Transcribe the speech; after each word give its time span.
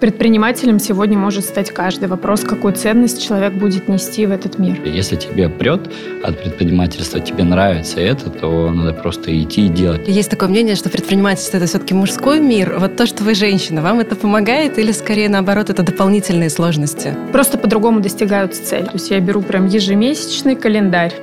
Предпринимателем 0.00 0.78
сегодня 0.78 1.18
может 1.18 1.44
стать 1.44 1.72
каждый. 1.72 2.06
Вопрос, 2.06 2.42
какую 2.42 2.72
ценность 2.72 3.20
человек 3.26 3.54
будет 3.54 3.88
нести 3.88 4.26
в 4.26 4.30
этот 4.30 4.56
мир. 4.56 4.80
Если 4.84 5.16
тебе 5.16 5.48
прет 5.48 5.90
от 6.22 6.40
предпринимательства, 6.40 7.18
тебе 7.18 7.42
нравится 7.42 7.98
это, 7.98 8.30
то 8.30 8.70
надо 8.70 8.92
просто 8.92 9.36
идти 9.42 9.66
и 9.66 9.68
делать. 9.68 10.06
Есть 10.06 10.30
такое 10.30 10.48
мнение, 10.48 10.76
что 10.76 10.88
предпринимательство– 10.88 11.56
это 11.58 11.66
все-таки 11.66 11.94
мужской 11.94 12.38
мир. 12.38 12.76
Вот 12.78 12.94
то, 12.94 13.06
что 13.06 13.24
вы 13.24 13.34
женщина, 13.34 13.82
вам 13.82 13.98
это 13.98 14.14
помогает 14.14 14.78
или 14.78 14.92
скорее 14.92 15.28
наоборот 15.28 15.68
это 15.68 15.82
дополнительные 15.82 16.50
сложности? 16.50 17.16
Просто 17.32 17.58
по-другому 17.58 17.98
достигаются 17.98 18.64
цели. 18.64 18.84
То 18.84 18.92
есть 18.94 19.10
я 19.10 19.18
беру 19.18 19.42
прям 19.42 19.66
ежемесячный 19.66 20.54
календарь. 20.54 21.14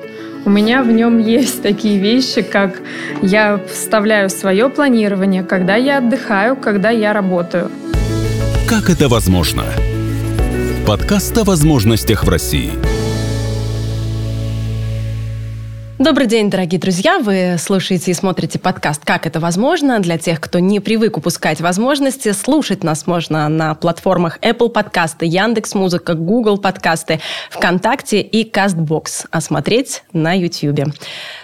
У 0.43 0.49
меня 0.51 0.83
в 0.83 0.91
нем 0.91 1.17
есть 1.17 1.63
такие 1.63 1.97
вещи, 1.97 2.43
как 2.43 2.81
я 3.23 3.59
вставляю 3.67 4.29
свое 4.29 4.69
планирование, 4.69 5.43
когда 5.43 5.75
я 5.75 5.97
отдыхаю, 5.97 6.55
когда 6.55 6.91
я 6.91 7.13
работаю. 7.13 7.71
Как 8.67 8.89
это 8.89 9.07
возможно? 9.09 9.63
Подкаст 10.87 11.37
о 11.37 11.43
возможностях 11.43 12.23
в 12.23 12.29
России. 12.29 12.94
Добрый 15.97 16.27
день, 16.27 16.49
дорогие 16.49 16.77
друзья! 16.77 17.19
Вы 17.19 17.55
слушаете 17.57 18.11
и 18.11 18.13
смотрите 18.13 18.59
подкаст 18.59 19.05
«Как 19.05 19.25
это 19.25 19.39
возможно?» 19.39 20.01
Для 20.01 20.17
тех, 20.17 20.41
кто 20.41 20.59
не 20.59 20.81
привык 20.81 21.15
упускать 21.15 21.61
возможности, 21.61 22.33
слушать 22.33 22.83
нас 22.83 23.07
можно 23.07 23.47
на 23.47 23.73
платформах 23.75 24.37
Apple 24.41 24.67
подкасты, 24.67 25.25
Яндекс 25.25 25.73
Музыка, 25.73 26.13
Google 26.13 26.57
подкасты, 26.57 27.21
ВКонтакте 27.49 28.19
и 28.19 28.43
Castbox, 28.43 29.27
а 29.31 29.39
смотреть 29.39 30.03
на 30.11 30.33
YouTube. 30.33 30.93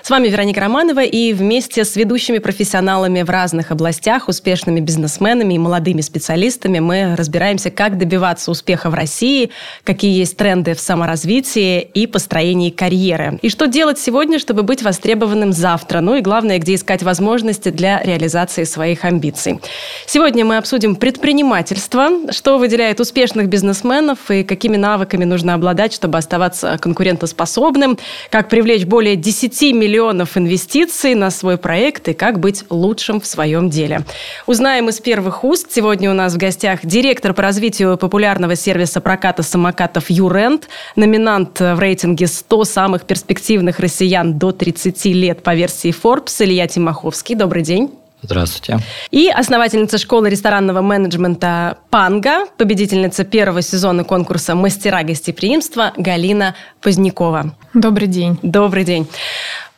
С 0.02 0.10
вами 0.10 0.28
Вероника 0.28 0.60
Романова, 0.60 1.02
и 1.02 1.32
вместе 1.32 1.86
с 1.86 1.96
ведущими 1.96 2.40
профессионалами 2.40 3.22
в 3.22 3.30
разных 3.30 3.72
областях, 3.72 4.28
успешными 4.28 4.82
бизнесменами 4.82 5.54
и 5.54 5.60
молодыми 5.60 6.02
специалистами 6.02 6.80
мы 6.80 7.16
разбираемся, 7.16 7.72
как 7.72 7.98
добиваться 7.98 8.52
успеха 8.52 8.90
в 8.90 8.96
России, 8.96 9.52
какие 9.86 10.20
есть 10.20 10.36
тренды 10.36 10.74
в 10.74 10.82
саморазвитии 10.82 11.80
и 11.80 12.06
построении 12.06 12.70
карьеры. 12.70 13.40
И 13.42 13.50
что 13.50 13.68
делать 13.68 13.98
сегодня, 13.98 14.41
чтобы 14.42 14.64
быть 14.64 14.84
востребованным 14.84 15.54
завтра. 15.54 16.02
Ну 16.02 16.16
и 16.16 16.22
главное, 16.22 16.58
где 16.58 16.76
искать 16.76 17.04
возможности 17.04 17.70
для 17.70 18.02
реализации 18.04 18.66
своих 18.66 19.06
амбиций. 19.06 19.62
Сегодня 20.06 20.44
мы 20.44 20.58
обсудим 20.58 20.96
предпринимательство, 20.96 22.10
что 22.32 22.58
выделяет 22.58 23.00
успешных 23.00 23.48
бизнесменов 23.48 24.30
и 24.30 24.44
какими 24.44 24.76
навыками 24.76 25.24
нужно 25.24 25.54
обладать, 25.54 25.94
чтобы 25.94 26.18
оставаться 26.18 26.78
конкурентоспособным, 26.82 27.98
как 28.30 28.50
привлечь 28.50 28.86
более 28.86 29.16
10 29.16 29.74
миллионов 29.74 30.38
инвестиций 30.38 31.16
на 31.16 31.30
свой 31.30 31.58
проект 31.58 32.08
и 32.10 32.14
как 32.14 32.40
быть 32.40 32.66
лучшим 32.70 33.22
в 33.22 33.26
своем 33.26 33.70
деле. 33.70 34.02
Узнаем 34.48 34.90
из 34.90 35.00
первых 35.00 35.44
уст. 35.44 35.68
Сегодня 35.72 36.10
у 36.10 36.14
нас 36.14 36.34
в 36.34 36.38
гостях 36.38 36.80
директор 36.84 37.34
по 37.34 37.44
развитию 37.44 37.98
популярного 37.98 38.56
сервиса 38.56 39.02
проката 39.02 39.44
самокатов 39.44 40.10
«Юрент», 40.10 40.68
номинант 40.96 41.60
в 41.60 41.80
рейтинге 41.80 42.28
100 42.28 42.66
самых 42.66 43.04
перспективных 43.04 43.80
россиян 43.80 44.31
до 44.38 44.52
30 44.52 45.06
лет 45.06 45.44
по 45.44 45.56
версии 45.56 45.92
Forbes 45.94 46.44
Илья 46.44 46.68
Тимаховский. 46.68 47.36
Добрый 47.36 47.64
день. 47.64 47.92
Здравствуйте. 48.24 48.78
И 49.10 49.30
основательница 49.30 49.98
школы 49.98 50.30
ресторанного 50.30 50.82
менеджмента 50.82 51.78
«Панга», 51.90 52.46
победительница 52.58 53.24
первого 53.24 53.64
сезона 53.64 54.04
конкурса 54.04 54.54
«Мастера 54.54 55.02
гостеприимства» 55.04 55.94
Галина 55.98 56.56
Позднякова. 56.82 57.56
Добрый 57.74 58.08
день. 58.08 58.38
Добрый 58.44 58.84
день. 58.84 59.08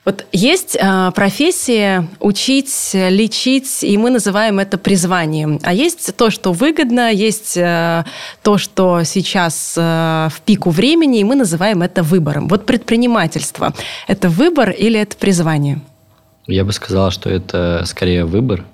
Вот 0.05 0.25
есть 0.33 0.75
э, 0.75 1.11
профессия 1.15 2.07
учить, 2.19 2.91
лечить, 2.93 3.83
и 3.83 3.97
мы 3.97 4.09
называем 4.09 4.59
это 4.59 4.77
призванием. 4.77 5.59
А 5.63 5.73
есть 5.73 6.13
то, 6.17 6.29
что 6.29 6.51
выгодно, 6.51 7.09
есть 7.09 7.55
э, 7.55 8.03
то, 8.41 8.57
что 8.57 9.03
сейчас 9.03 9.75
э, 9.77 10.27
в 10.29 10.41
пику 10.41 10.71
времени, 10.71 11.19
и 11.19 11.23
мы 11.23 11.35
называем 11.35 11.81
это 11.81 12.03
выбором. 12.03 12.49
Вот 12.49 12.65
предпринимательство– 12.65 13.73
это 14.07 14.27
выбор 14.27 14.71
или 14.71 14.99
это 14.99 15.15
призвание? 15.15 15.80
Я 16.47 16.65
бы 16.65 16.73
сказал, 16.73 17.09
что 17.11 17.30
это 17.30 17.83
скорее 17.86 18.25
выбор, 18.25 18.65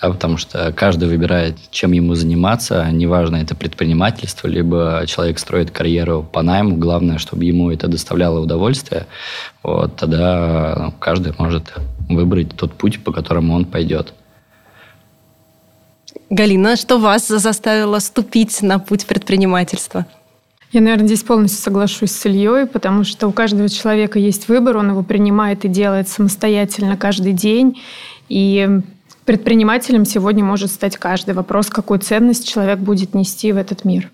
да, 0.00 0.10
потому 0.10 0.36
что 0.36 0.72
каждый 0.72 1.08
выбирает, 1.08 1.56
чем 1.70 1.92
ему 1.92 2.14
заниматься, 2.14 2.88
неважно, 2.90 3.36
это 3.36 3.54
предпринимательство, 3.54 4.48
либо 4.48 5.04
человек 5.06 5.38
строит 5.38 5.70
карьеру 5.70 6.26
по 6.30 6.42
найму, 6.42 6.76
главное, 6.76 7.18
чтобы 7.18 7.44
ему 7.44 7.70
это 7.70 7.88
доставляло 7.88 8.40
удовольствие, 8.40 9.06
вот, 9.62 9.96
тогда 9.96 10.74
ну, 10.78 10.92
каждый 10.98 11.34
может 11.38 11.72
выбрать 12.08 12.54
тот 12.56 12.72
путь, 12.72 13.02
по 13.02 13.12
которому 13.12 13.54
он 13.54 13.64
пойдет. 13.64 14.14
Галина, 16.30 16.76
что 16.76 16.98
вас 16.98 17.28
заставило 17.28 17.98
ступить 17.98 18.62
на 18.62 18.78
путь 18.78 19.06
предпринимательства? 19.06 20.06
Я, 20.72 20.80
наверное, 20.80 21.06
здесь 21.06 21.22
полностью 21.22 21.62
соглашусь 21.62 22.12
с 22.12 22.24
Ильей, 22.24 22.66
потому 22.66 23.04
что 23.04 23.28
у 23.28 23.32
каждого 23.32 23.68
человека 23.68 24.18
есть 24.18 24.48
выбор, 24.48 24.78
он 24.78 24.88
его 24.88 25.02
принимает 25.02 25.66
и 25.66 25.68
делает 25.68 26.08
самостоятельно 26.08 26.96
каждый 26.96 27.34
день. 27.34 27.82
И 28.30 28.80
Предпринимателем 29.24 30.04
сегодня 30.04 30.44
может 30.44 30.70
стать 30.70 30.96
каждый. 30.96 31.34
Вопрос, 31.34 31.68
какую 31.68 32.00
ценность 32.00 32.48
человек 32.48 32.78
будет 32.78 33.14
нести 33.14 33.52
в 33.52 33.56
этот 33.56 33.84
мир. 33.84 34.10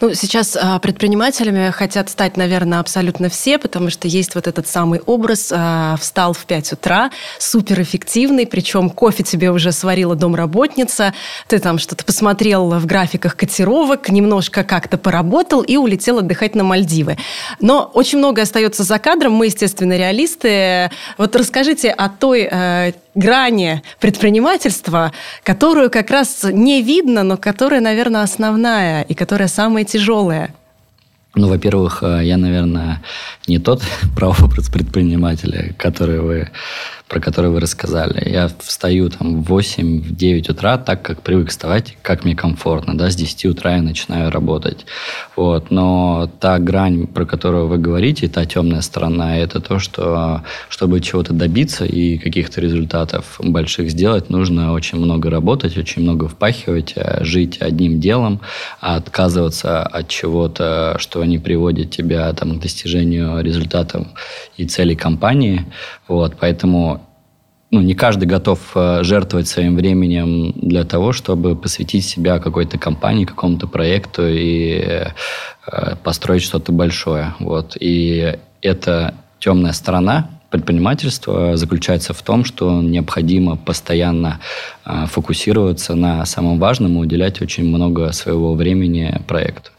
Ну, 0.00 0.14
сейчас 0.14 0.56
а, 0.60 0.78
предпринимателями 0.78 1.70
хотят 1.70 2.08
стать, 2.08 2.36
наверное, 2.36 2.80
абсолютно 2.80 3.28
все, 3.28 3.58
потому 3.58 3.90
что 3.90 4.08
есть 4.08 4.34
вот 4.34 4.46
этот 4.46 4.66
самый 4.66 5.00
образ. 5.00 5.52
А, 5.54 5.96
встал 6.00 6.32
в 6.32 6.44
5 6.46 6.74
утра, 6.74 7.10
суперэффективный, 7.38 8.46
причем 8.46 8.90
кофе 8.90 9.22
тебе 9.22 9.50
уже 9.50 9.72
сварила 9.72 10.14
домработница, 10.14 11.14
ты 11.48 11.58
там 11.58 11.78
что-то 11.78 12.04
посмотрел 12.04 12.70
в 12.70 12.86
графиках 12.86 13.36
котировок, 13.36 14.08
немножко 14.10 14.64
как-то 14.64 14.98
поработал 14.98 15.62
и 15.62 15.76
улетел 15.76 16.18
отдыхать 16.18 16.54
на 16.54 16.64
Мальдивы. 16.64 17.16
Но 17.60 17.90
очень 17.94 18.18
много 18.18 18.42
остается 18.42 18.82
за 18.82 18.98
кадром, 18.98 19.32
мы, 19.32 19.46
естественно, 19.46 19.96
реалисты. 19.96 20.90
Вот 21.16 21.34
расскажите 21.34 21.90
о 21.90 22.08
той 22.08 22.48
э, 22.50 22.92
грани 23.18 23.82
предпринимательства, 24.00 25.12
которую 25.42 25.90
как 25.90 26.10
раз 26.10 26.44
не 26.44 26.82
видно, 26.82 27.22
но 27.22 27.36
которая, 27.36 27.80
наверное, 27.80 28.22
основная 28.22 29.02
и 29.02 29.14
которая 29.14 29.48
самая 29.48 29.84
тяжелая. 29.84 30.54
Ну, 31.34 31.48
во-первых, 31.48 32.02
э, 32.02 32.20
я, 32.24 32.36
наверное, 32.36 33.02
не 33.46 33.58
тот 33.58 33.82
прообраз 34.16 34.68
предпринимателя, 34.70 35.74
который 35.78 36.20
вы 36.20 36.48
про 37.08 37.20
который 37.20 37.50
вы 37.50 37.60
рассказали. 37.60 38.28
Я 38.28 38.50
встаю 38.60 39.08
там 39.08 39.42
в 39.42 39.52
8-9 39.52 40.50
утра, 40.50 40.76
так 40.76 41.02
как 41.02 41.22
привык 41.22 41.48
вставать, 41.48 41.96
как 42.02 42.24
мне 42.24 42.36
комфортно. 42.36 42.96
Да, 42.96 43.10
с 43.10 43.16
10 43.16 43.46
утра 43.46 43.76
я 43.76 43.82
начинаю 43.82 44.30
работать. 44.30 44.84
Вот. 45.34 45.70
Но 45.70 46.30
та 46.40 46.58
грань, 46.58 47.06
про 47.06 47.24
которую 47.24 47.66
вы 47.66 47.78
говорите, 47.78 48.28
та 48.28 48.44
темная 48.44 48.82
сторона, 48.82 49.38
это 49.38 49.60
то, 49.60 49.78
что 49.78 50.42
чтобы 50.68 51.00
чего-то 51.00 51.32
добиться 51.32 51.86
и 51.86 52.18
каких-то 52.18 52.60
результатов 52.60 53.36
больших 53.38 53.90
сделать, 53.90 54.28
нужно 54.28 54.72
очень 54.72 54.98
много 54.98 55.30
работать, 55.30 55.78
очень 55.78 56.02
много 56.02 56.28
впахивать, 56.28 56.92
э, 56.96 57.24
жить 57.24 57.58
одним 57.60 58.00
делом, 58.00 58.40
а 58.80 58.96
отказываться 58.96 59.82
от 59.82 60.08
чего-то, 60.08 60.96
что 60.98 61.24
не 61.24 61.38
приводит 61.38 61.90
тебя 61.90 62.30
там, 62.34 62.58
к 62.58 62.62
достижению 62.62 63.42
результатов 63.42 64.06
и 64.58 64.66
целей 64.66 64.94
компании. 64.94 65.64
Вот. 66.08 66.36
Поэтому 66.40 67.00
ну, 67.70 67.80
не 67.80 67.94
каждый 67.94 68.24
готов 68.24 68.60
э, 68.74 69.02
жертвовать 69.02 69.46
своим 69.46 69.76
временем 69.76 70.52
для 70.56 70.84
того, 70.84 71.12
чтобы 71.12 71.54
посвятить 71.54 72.04
себя 72.04 72.38
какой-то 72.38 72.78
компании, 72.78 73.26
какому-то 73.26 73.66
проекту 73.66 74.26
и 74.26 74.80
э, 74.80 75.96
построить 76.02 76.42
что-то 76.42 76.72
большое. 76.72 77.34
Вот. 77.40 77.76
И 77.78 78.38
эта 78.62 79.14
темная 79.38 79.72
сторона 79.72 80.30
предпринимательства 80.50 81.58
заключается 81.58 82.14
в 82.14 82.22
том, 82.22 82.44
что 82.44 82.80
необходимо 82.80 83.56
постоянно 83.56 84.40
э, 84.86 85.04
фокусироваться 85.06 85.94
на 85.94 86.24
самом 86.24 86.58
важном 86.58 86.96
и 86.96 87.00
уделять 87.00 87.42
очень 87.42 87.68
много 87.68 88.12
своего 88.12 88.54
времени 88.54 89.20
проекту. 89.26 89.72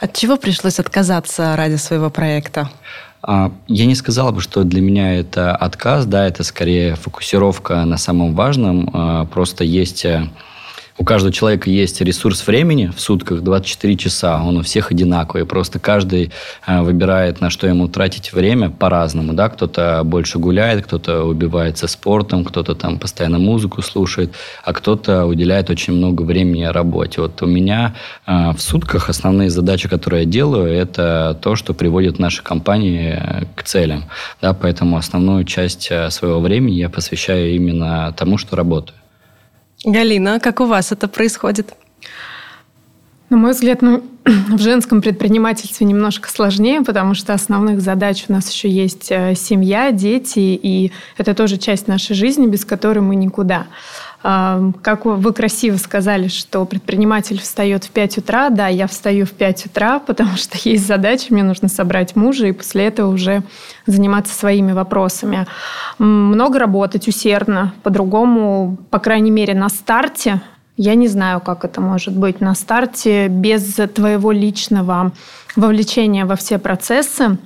От 0.00 0.16
чего 0.16 0.36
пришлось 0.36 0.80
отказаться 0.80 1.54
ради 1.56 1.76
своего 1.76 2.10
проекта? 2.10 2.68
А, 3.22 3.52
я 3.66 3.86
не 3.86 3.94
сказал 3.94 4.32
бы, 4.32 4.40
что 4.40 4.64
для 4.64 4.80
меня 4.80 5.14
это 5.18 5.54
отказ, 5.54 6.06
да, 6.06 6.26
это 6.26 6.42
скорее 6.42 6.94
фокусировка 6.94 7.84
на 7.84 7.98
самом 7.98 8.34
важном. 8.34 8.90
А, 8.92 9.24
просто 9.26 9.64
есть 9.64 10.04
э, 10.04 10.28
у 11.00 11.04
каждого 11.04 11.32
человека 11.32 11.70
есть 11.70 12.02
ресурс 12.02 12.46
времени 12.46 12.92
в 12.94 13.00
сутках 13.00 13.40
24 13.40 13.96
часа, 13.96 14.42
он 14.42 14.58
у 14.58 14.62
всех 14.62 14.90
одинаковый. 14.90 15.46
Просто 15.46 15.78
каждый 15.78 16.30
э, 16.66 16.82
выбирает, 16.82 17.40
на 17.40 17.48
что 17.48 17.66
ему 17.66 17.88
тратить 17.88 18.34
время 18.34 18.68
по-разному. 18.68 19.32
Да? 19.32 19.48
Кто-то 19.48 20.02
больше 20.04 20.38
гуляет, 20.38 20.84
кто-то 20.84 21.24
убивается 21.24 21.88
спортом, 21.88 22.44
кто-то 22.44 22.74
там 22.74 22.98
постоянно 22.98 23.38
музыку 23.38 23.80
слушает, 23.80 24.34
а 24.62 24.74
кто-то 24.74 25.24
уделяет 25.24 25.70
очень 25.70 25.94
много 25.94 26.20
времени 26.20 26.64
работе. 26.64 27.22
Вот 27.22 27.40
у 27.40 27.46
меня 27.46 27.94
э, 28.26 28.50
в 28.50 28.60
сутках 28.60 29.08
основные 29.08 29.48
задачи, 29.48 29.88
которые 29.88 30.24
я 30.24 30.28
делаю, 30.28 30.70
это 30.70 31.38
то, 31.40 31.56
что 31.56 31.72
приводит 31.72 32.18
наши 32.18 32.42
компании 32.42 33.18
э, 33.18 33.44
к 33.54 33.62
целям. 33.62 34.04
Да? 34.42 34.52
Поэтому 34.52 34.98
основную 34.98 35.44
часть 35.44 35.90
своего 36.10 36.40
времени 36.40 36.74
я 36.74 36.90
посвящаю 36.90 37.54
именно 37.54 38.12
тому, 38.14 38.36
что 38.36 38.54
работаю. 38.54 39.00
Галина, 39.84 40.40
как 40.40 40.60
у 40.60 40.66
вас 40.66 40.92
это 40.92 41.08
происходит? 41.08 41.74
На 43.30 43.36
мой 43.36 43.52
взгляд, 43.52 43.80
ну, 43.80 44.04
в 44.24 44.58
женском 44.58 45.00
предпринимательстве 45.00 45.86
немножко 45.86 46.28
сложнее, 46.28 46.82
потому 46.82 47.14
что 47.14 47.32
основных 47.32 47.80
задач 47.80 48.26
у 48.28 48.32
нас 48.32 48.50
еще 48.50 48.68
есть 48.68 49.10
э, 49.10 49.34
семья, 49.34 49.92
дети, 49.92 50.38
и 50.38 50.92
это 51.16 51.34
тоже 51.34 51.56
часть 51.56 51.88
нашей 51.88 52.14
жизни, 52.14 52.46
без 52.46 52.64
которой 52.64 53.00
мы 53.00 53.16
никуда. 53.16 53.66
Как 54.22 55.06
вы 55.06 55.32
красиво 55.32 55.78
сказали, 55.78 56.28
что 56.28 56.66
предприниматель 56.66 57.40
встает 57.40 57.84
в 57.84 57.90
5 57.90 58.18
утра. 58.18 58.50
Да, 58.50 58.68
я 58.68 58.86
встаю 58.86 59.24
в 59.24 59.30
5 59.30 59.66
утра, 59.66 59.98
потому 60.06 60.36
что 60.36 60.58
есть 60.62 60.86
задача, 60.86 61.32
мне 61.32 61.42
нужно 61.42 61.68
собрать 61.68 62.16
мужа 62.16 62.46
и 62.46 62.52
после 62.52 62.84
этого 62.84 63.10
уже 63.10 63.42
заниматься 63.86 64.34
своими 64.34 64.72
вопросами. 64.72 65.46
Много 65.98 66.58
работать 66.58 67.08
усердно, 67.08 67.72
по-другому, 67.82 68.76
по 68.90 68.98
крайней 68.98 69.30
мере, 69.30 69.54
на 69.54 69.70
старте 69.70 70.42
я 70.80 70.94
не 70.94 71.08
знаю, 71.08 71.42
как 71.42 71.66
это 71.66 71.82
может 71.82 72.16
быть 72.16 72.40
на 72.40 72.54
старте 72.54 73.28
без 73.28 73.78
твоего 73.94 74.32
личного 74.32 75.12
вовлечения 75.54 76.24
во 76.24 76.36
все 76.36 76.58
процессы. 76.58 77.36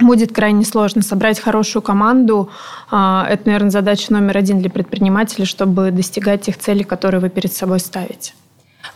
Будет 0.00 0.32
крайне 0.32 0.64
сложно 0.64 1.02
собрать 1.02 1.38
хорошую 1.38 1.82
команду. 1.82 2.48
А, 2.90 3.26
это, 3.28 3.42
наверное, 3.44 3.70
задача 3.70 4.10
номер 4.10 4.38
один 4.38 4.58
для 4.60 4.70
предпринимателей, 4.70 5.44
чтобы 5.44 5.90
достигать 5.90 6.42
тех 6.42 6.56
целей, 6.56 6.84
которые 6.84 7.20
вы 7.20 7.28
перед 7.28 7.52
собой 7.52 7.78
ставите. 7.78 8.32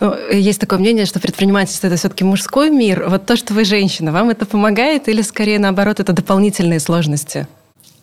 Ну, 0.00 0.14
есть 0.32 0.58
такое 0.58 0.78
мнение, 0.78 1.04
что 1.04 1.20
предпринимательство 1.20 1.88
это 1.88 1.96
все-таки 1.96 2.24
мужской 2.24 2.70
мир. 2.70 3.04
Вот 3.10 3.26
то, 3.26 3.36
что 3.36 3.52
вы 3.52 3.66
женщина, 3.66 4.10
вам 4.10 4.30
это 4.30 4.46
помогает 4.46 5.06
или 5.06 5.20
скорее 5.20 5.58
наоборот 5.58 6.00
это 6.00 6.14
дополнительные 6.14 6.80
сложности? 6.80 7.46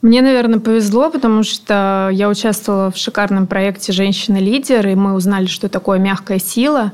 Мне, 0.04 0.22
наверное, 0.22 0.60
повезло, 0.60 1.10
потому 1.10 1.44
что 1.44 2.10
я 2.12 2.28
участвовала 2.28 2.92
в 2.92 2.98
шикарном 2.98 3.48
проекте 3.48 3.94
«Женщина-лидер», 3.94 4.86
и 4.86 4.96
мы 4.96 5.14
узнали, 5.14 5.46
что 5.46 5.70
такое 5.70 5.98
мягкая 5.98 6.40
сила. 6.40 6.92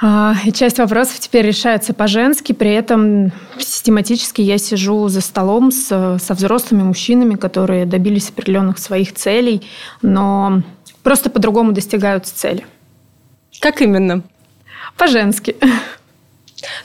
А, 0.00 0.34
и 0.46 0.52
часть 0.52 0.78
вопросов 0.78 1.20
теперь 1.20 1.44
решается 1.44 1.92
по-женски, 1.92 2.54
при 2.54 2.70
этом 2.72 3.30
систематически 3.58 4.40
я 4.40 4.56
сижу 4.56 5.08
за 5.08 5.20
столом 5.20 5.70
с, 5.70 6.18
со 6.18 6.34
взрослыми 6.34 6.82
мужчинами, 6.82 7.34
которые 7.34 7.84
добились 7.84 8.30
определенных 8.30 8.78
своих 8.78 9.12
целей, 9.12 9.60
но 10.00 10.62
просто 11.02 11.28
по-другому 11.28 11.72
достигают 11.72 12.26
цели. 12.26 12.66
Как 13.60 13.82
именно? 13.82 14.22
По-женски. 14.96 15.56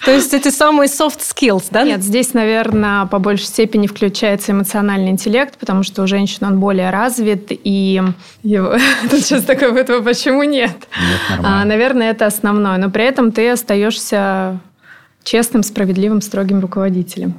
То 0.06 0.12
есть 0.12 0.34
эти 0.34 0.50
самые 0.50 0.88
soft 0.88 1.20
skills, 1.20 1.66
да? 1.70 1.84
Нет, 1.84 2.02
здесь, 2.02 2.34
наверное, 2.34 3.06
по 3.06 3.20
большей 3.20 3.46
степени 3.46 3.88
включается 3.88 4.52
эмоциональный 4.52 5.10
интеллект, 5.10 5.58
потому 5.60 5.84
что 5.84 6.02
у 6.02 6.08
женщин 6.08 6.48
он 6.48 6.60
более 6.60 6.90
развит, 6.90 7.48
и 7.50 8.02
его... 8.44 8.78
тут 9.12 9.20
сейчас 9.22 9.44
такое 9.44 9.72
будет, 9.72 9.88
почему 10.04 10.44
нет? 10.44 10.72
Нет, 10.72 11.40
а, 11.44 11.64
наверное, 11.66 12.12
это 12.12 12.26
основное, 12.26 12.78
но 12.78 12.90
при 12.90 13.06
этом 13.06 13.32
ты 13.32 13.50
остаешься 13.50 14.60
честным, 15.24 15.62
справедливым, 15.62 16.22
строгим 16.22 16.60
руководителем. 16.60 17.36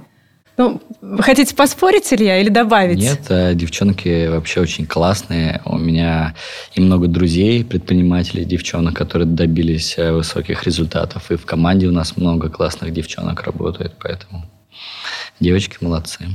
Ну, 0.58 0.82
хотите 1.20 1.54
поспорить, 1.54 2.12
Илья, 2.12 2.38
или 2.38 2.50
добавить? 2.50 2.98
Нет, 2.98 3.22
э, 3.30 3.54
девчонки 3.54 4.28
вообще 4.28 4.60
очень 4.60 4.86
классные. 4.86 5.62
У 5.64 5.78
меня 5.78 6.34
и 6.74 6.80
много 6.80 7.08
друзей, 7.08 7.64
предпринимателей, 7.64 8.44
девчонок, 8.44 8.94
которые 8.94 9.26
добились 9.26 9.94
э, 9.96 10.12
высоких 10.12 10.64
результатов. 10.64 11.30
И 11.30 11.36
в 11.36 11.46
команде 11.46 11.86
у 11.86 11.92
нас 11.92 12.16
много 12.16 12.50
классных 12.50 12.92
девчонок 12.92 13.42
работает, 13.42 13.94
поэтому 13.98 14.44
девочки 15.40 15.78
молодцы. 15.80 16.28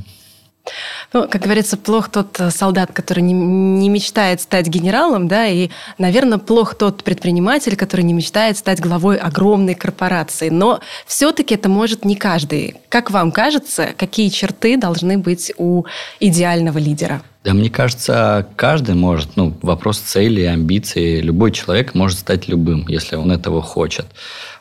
Ну, 1.14 1.28
как 1.28 1.42
говорится, 1.42 1.78
плох 1.78 2.10
тот 2.10 2.40
э, 2.40 2.52
солдат, 2.52 2.92
который 2.92 3.22
не, 3.22 3.34
не 3.34 3.88
мечтает 3.88 4.42
стать 4.42 4.68
генералом, 4.68 5.28
да, 5.28 5.48
и, 5.48 5.70
наверное, 5.98 6.38
плох 6.38 6.76
тот 6.76 7.04
предприниматель, 7.04 7.78
который 7.78 8.02
не 8.02 8.14
мечтает 8.14 8.58
стать 8.58 8.82
главой 8.82 9.18
огромной 9.18 9.74
корпорации. 9.74 10.50
Но 10.50 10.82
все-таки 11.06 11.56
это 11.56 11.70
может 11.70 12.04
не 12.04 12.16
каждый. 12.16 12.76
Как 12.90 13.10
вам 13.10 13.32
кажется, 13.32 13.90
какие 13.96 14.28
черты 14.30 14.78
должны 14.78 15.18
быть 15.18 15.54
у 15.58 15.86
идеального 16.20 16.78
лидера? 16.78 17.22
Да, 17.48 17.54
мне 17.54 17.70
кажется, 17.70 18.46
каждый 18.58 18.96
может, 18.96 19.38
ну, 19.38 19.56
вопрос 19.62 20.00
цели, 20.00 20.42
амбиций, 20.42 21.22
любой 21.22 21.54
человек 21.54 21.96
может 21.96 22.20
стать 22.20 22.50
любым, 22.50 22.86
если 22.90 23.16
он 23.16 23.32
этого 23.32 23.62
хочет. 23.62 24.06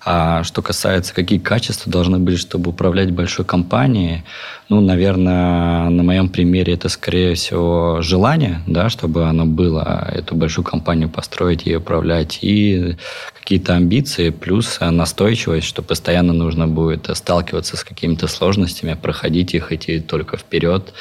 А 0.04 0.44
что 0.44 0.62
касается, 0.62 1.12
какие 1.12 1.40
качества 1.40 1.90
должны 1.90 2.20
быть, 2.20 2.38
чтобы 2.38 2.70
управлять 2.70 3.10
большой 3.10 3.44
компанией, 3.44 4.22
ну, 4.68 4.80
наверное, 4.80 5.88
на 5.90 6.02
моем 6.02 6.28
примере 6.28 6.74
это, 6.74 6.88
скорее 6.88 7.34
всего, 7.34 7.98
желание, 8.02 8.62
да, 8.66 8.88
чтобы 8.88 9.24
оно 9.24 9.46
было, 9.46 10.10
эту 10.12 10.34
большую 10.34 10.64
компанию 10.64 11.08
построить 11.08 11.66
и 11.66 11.76
управлять, 11.76 12.40
и 12.42 12.96
какие-то 13.38 13.74
амбиции, 13.74 14.30
плюс 14.30 14.78
настойчивость, 14.80 15.68
что 15.68 15.82
постоянно 15.82 16.32
нужно 16.32 16.66
будет 16.66 17.08
сталкиваться 17.16 17.76
с 17.76 17.84
какими-то 17.84 18.26
сложностями, 18.26 18.98
проходить 19.00 19.54
их, 19.54 19.70
идти 19.70 20.00
только 20.00 20.36
вперед. 20.36 20.92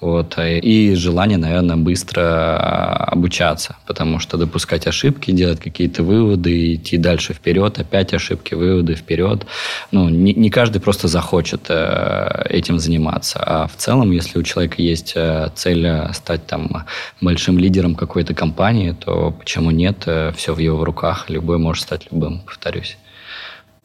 Вот. 0.00 0.36
И 0.38 0.94
желание, 0.94 1.38
наверное, 1.38 1.76
быстро 1.76 2.96
обучаться, 2.96 3.76
потому 3.86 4.18
что 4.20 4.38
допускать 4.38 4.86
ошибки, 4.86 5.30
делать 5.30 5.60
какие-то 5.60 6.02
выводы, 6.02 6.74
идти 6.74 6.96
дальше 6.96 7.34
вперед, 7.34 7.78
опять 7.78 8.14
ошибки, 8.14 8.54
выводы 8.54 8.94
вперед. 8.94 9.46
Ну, 9.92 10.08
не, 10.08 10.34
не 10.34 10.50
каждый 10.50 10.80
просто 10.80 11.08
захочет 11.08 11.66
э, 11.68 12.46
этим 12.48 12.78
заниматься. 12.78 13.01
А 13.08 13.66
в 13.66 13.76
целом, 13.76 14.10
если 14.10 14.38
у 14.38 14.42
человека 14.42 14.80
есть 14.82 15.12
э, 15.14 15.50
цель 15.54 15.86
э, 15.86 16.12
стать 16.12 16.46
там 16.46 16.84
большим 17.20 17.58
лидером 17.58 17.94
какой-то 17.94 18.34
компании, 18.34 18.92
то 18.92 19.32
почему 19.32 19.70
нет? 19.70 20.06
Все 20.36 20.54
в 20.54 20.58
его 20.58 20.84
руках, 20.84 21.28
любой 21.28 21.58
может 21.58 21.82
стать 21.82 22.08
любым, 22.10 22.40
повторюсь. 22.40 22.96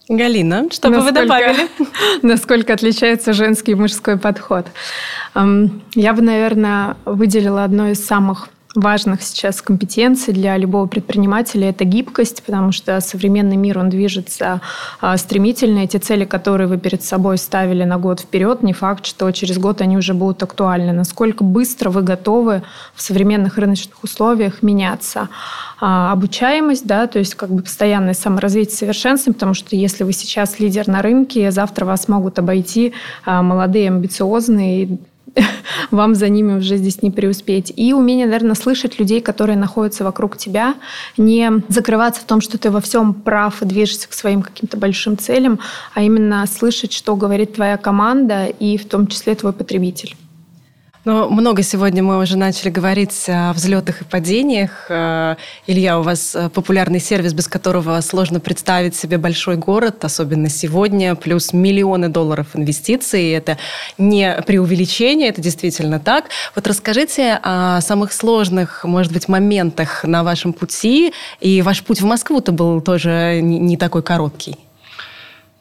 Галина, 0.09 0.69
что 0.71 0.89
бы 0.89 1.01
вы 1.01 1.11
добавили? 1.11 1.67
Насколько 2.21 2.73
отличается 2.73 3.33
женский 3.33 3.73
и 3.73 3.75
мужской 3.75 4.17
подход? 4.17 4.65
Я 5.35 6.13
бы, 6.13 6.21
наверное, 6.21 6.95
выделила 7.03 7.65
одно 7.65 7.89
из 7.89 8.05
самых 8.05 8.47
важных 8.77 9.23
сейчас 9.23 9.61
компетенций 9.61 10.33
для 10.33 10.55
любого 10.57 10.85
предпринимателя– 10.85 11.69
это 11.69 11.83
гибкость, 11.83 12.43
потому 12.43 12.71
что 12.71 12.99
современный 13.01 13.55
мир, 13.55 13.79
он 13.79 13.89
движется 13.89 14.61
а, 15.01 15.17
стремительно. 15.17 15.79
Эти 15.79 15.97
цели, 15.97 16.25
которые 16.25 16.67
вы 16.67 16.77
перед 16.77 17.03
собой 17.03 17.37
ставили 17.37 17.83
на 17.83 17.97
год 17.97 18.21
вперед, 18.21 18.63
не 18.63 18.73
факт, 18.73 19.05
что 19.05 19.31
через 19.31 19.57
год 19.57 19.81
они 19.81 19.97
уже 19.97 20.13
будут 20.13 20.43
актуальны. 20.43 20.93
Насколько 20.93 21.43
быстро 21.43 21.89
вы 21.89 22.03
готовы 22.03 22.63
в 22.93 23.01
современных 23.01 23.57
рыночных 23.57 24.03
условиях 24.03 24.61
меняться. 24.61 25.29
А, 25.79 26.11
обучаемость, 26.11 26.85
да, 26.85 27.07
то 27.07 27.19
есть 27.19 27.35
как 27.35 27.49
бы 27.49 27.63
постоянное 27.63 28.13
саморазвитие, 28.13 28.75
совершенствование, 28.75 29.35
потому 29.35 29.53
что 29.55 29.75
если 29.75 30.03
вы 30.03 30.13
сейчас 30.13 30.59
лидер 30.59 30.87
на 30.87 31.01
рынке, 31.01 31.51
завтра 31.51 31.85
вас 31.85 32.07
могут 32.07 32.37
обойти 32.39 32.93
а, 33.25 33.41
молодые, 33.41 33.87
амбициозные, 33.87 34.99
вам 35.91 36.15
за 36.15 36.29
ними 36.29 36.57
уже 36.57 36.77
здесь 36.77 37.01
не 37.01 37.11
преуспеть. 37.11 37.73
И 37.75 37.93
умение, 37.93 38.25
наверное, 38.25 38.55
слышать 38.55 38.99
людей, 38.99 39.21
которые 39.21 39.57
находятся 39.57 40.03
вокруг 40.03 40.37
тебя, 40.37 40.75
не 41.17 41.63
закрываться 41.69 42.21
в 42.21 42.25
том, 42.25 42.41
что 42.41 42.57
ты 42.57 42.71
во 42.71 42.81
всем 42.81 43.13
прав 43.13 43.61
и 43.61 43.65
движешься 43.65 44.07
к 44.07 44.13
своим 44.13 44.41
каким-то 44.41 44.77
большим 44.77 45.17
целям, 45.17 45.59
а 45.93 46.01
именно 46.01 46.45
слышать, 46.47 46.93
что 46.93 47.15
говорит 47.15 47.55
твоя 47.55 47.77
команда 47.77 48.45
и 48.45 48.77
в 48.77 48.85
том 48.85 49.07
числе 49.07 49.35
твой 49.35 49.53
потребитель. 49.53 50.15
Но 51.07 51.29
много 51.29 51.63
сегодня 51.63 52.03
мы 52.03 52.19
уже 52.19 52.37
начали 52.37 52.69
говорить 52.69 53.29
о 53.29 53.53
взлетах 53.53 54.01
и 54.01 54.03
падениях. 54.03 54.87
Э, 54.89 55.37
Илья, 55.65 55.99
у 55.99 56.01
вас 56.01 56.35
э, 56.35 56.49
популярный 56.49 56.99
сервис, 56.99 57.31
без 57.31 57.47
которого 57.47 58.01
сложно 58.01 58.41
представить 58.41 58.93
себе 58.93 59.17
большой 59.17 59.55
город, 59.55 60.03
особенно 60.03 60.49
сегодня, 60.49 61.15
плюс 61.15 61.53
миллионы 61.53 62.09
долларов 62.09 62.47
инвестиций. 62.55 63.29
Это 63.29 63.57
не 63.97 64.35
преувеличение, 64.45 65.29
это 65.29 65.39
действительно 65.39 66.01
так. 66.01 66.25
Вот 66.55 66.67
расскажите 66.67 67.39
о 67.41 67.79
самых 67.79 68.11
сложных, 68.11 68.83
может 68.83 69.13
быть, 69.13 69.29
моментах 69.29 70.03
на 70.03 70.25
вашем 70.25 70.51
пути. 70.51 71.13
И 71.39 71.61
ваш 71.61 71.83
путь 71.83 72.01
в 72.01 72.05
Москву-то 72.05 72.51
был 72.51 72.81
тоже 72.81 73.39
не 73.41 73.77
такой 73.77 74.03
короткий. 74.03 74.57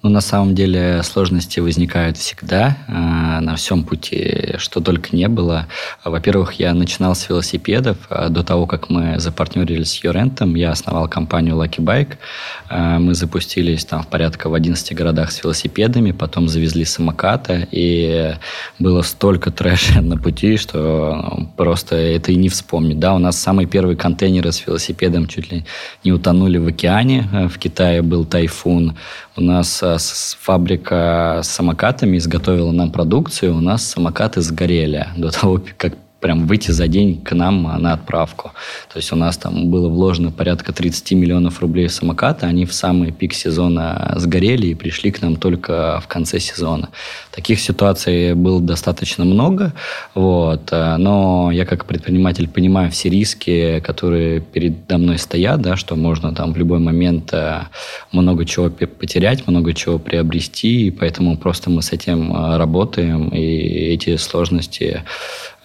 Ну, 0.07 0.13
на 0.13 0.21
самом 0.21 0.55
деле 0.55 1.03
сложности 1.03 1.59
возникают 1.59 2.17
всегда 2.17 2.77
э, 2.87 3.41
на 3.41 3.57
всем 3.57 3.83
пути, 3.83 4.55
что 4.59 4.81
только 4.81 5.17
не 5.17 5.27
было. 5.27 5.67
Во-первых, 6.05 6.61
я 6.61 6.75
начинал 6.75 7.17
с 7.17 7.29
велосипедов. 7.29 7.97
А 8.09 8.29
до 8.29 8.45
того, 8.45 8.67
как 8.67 8.89
мы 8.89 9.19
запартнерились 9.19 9.91
с 9.91 10.05
Юрентом, 10.05 10.55
я 10.55 10.71
основал 10.71 11.09
компанию 11.09 11.57
Lucky 11.57 11.81
Bike. 11.81 12.19
Э, 12.71 12.99
мы 12.99 13.15
запустились 13.15 13.85
там 13.85 14.05
в 14.05 14.07
порядка 14.07 14.49
в 14.49 14.55
11 14.55 14.95
городах 14.95 15.33
с 15.33 15.43
велосипедами, 15.43 16.13
потом 16.13 16.49
завезли 16.49 16.85
самокаты, 16.85 17.67
и 17.73 18.37
было 18.79 19.03
столько 19.03 19.51
трэша 19.51 20.01
на 20.03 20.17
пути, 20.17 20.57
что 20.57 21.35
ну, 21.37 21.51
просто 21.57 21.97
это 21.97 22.31
и 22.31 22.37
не 22.37 22.49
вспомнить. 22.49 23.01
Да, 23.01 23.13
у 23.13 23.19
нас 23.19 23.37
самые 23.37 23.67
первые 23.67 23.97
контейнеры 23.97 24.53
с 24.53 24.65
велосипедом 24.69 25.27
чуть 25.27 25.51
ли 25.51 25.65
не 26.05 26.13
утонули 26.13 26.59
в 26.59 26.69
океане. 26.69 27.29
Э, 27.33 27.49
в 27.49 27.59
Китае 27.59 28.03
был 28.03 28.25
тайфун. 28.25 28.97
У 29.37 29.43
нас 29.43 29.83
э, 29.83 29.99
фабрика 30.41 31.41
с 31.43 31.49
самокатами 31.49 32.17
изготовила 32.17 32.73
нам 32.73 32.91
продукцию, 32.91 33.57
у 33.57 33.61
нас 33.61 33.85
самокаты 33.85 34.41
сгорели 34.41 35.09
до 35.17 35.31
того, 35.31 35.61
как 35.77 35.93
прям 36.21 36.47
выйти 36.47 36.71
за 36.71 36.89
день 36.89 37.21
к 37.23 37.33
нам 37.35 37.63
на 37.63 37.93
отправку. 37.93 38.53
То 38.93 38.99
есть 38.99 39.13
у 39.13 39.17
нас 39.17 39.37
там 39.37 39.71
было 39.71 39.89
вложено 39.89 40.31
порядка 40.31 40.73
30 40.73 41.13
миллионов 41.13 41.61
рублей 41.61 41.89
в 41.89 41.93
самокаты, 41.93 42.47
они 42.47 42.65
в 42.65 42.73
самый 42.73 43.13
пик 43.13 43.35
сезона 43.35 44.15
сгорели 44.17 44.69
и 44.69 44.75
пришли 44.75 45.11
к 45.11 45.23
нам 45.23 45.37
только 45.37 46.01
в 46.03 46.09
конце 46.09 46.41
сезона. 46.41 46.89
Таких 47.31 47.61
ситуаций 47.61 48.35
было 48.35 48.61
достаточно 48.61 49.25
много, 49.25 49.73
вот, 50.15 50.71
но 50.71 51.51
я 51.53 51.65
как 51.65 51.85
предприниматель 51.85 52.49
понимаю 52.49 52.91
все 52.91 53.09
риски, 53.09 53.81
которые 53.81 54.41
передо 54.41 54.99
мной 54.99 55.19
стоят, 55.19 55.61
да, 55.61 55.77
что 55.77 55.97
можно 55.97 56.35
там 56.35 56.53
в 56.53 56.57
любой 56.57 56.79
момент 56.79 57.33
э, 57.33 57.63
много 58.13 58.45
чего 58.45 58.71
потерять, 58.71 59.47
много 59.47 59.75
чего 59.75 59.99
приобрести, 59.99 60.87
и 60.87 60.91
поэтому 60.91 61.37
просто 61.37 61.71
мы 61.71 61.83
с 61.83 61.93
этим 61.93 62.35
э, 62.35 62.57
работаем, 62.57 63.29
и 63.29 63.47
эти 63.95 64.17
сложности 64.17 65.03
а, 65.05 65.56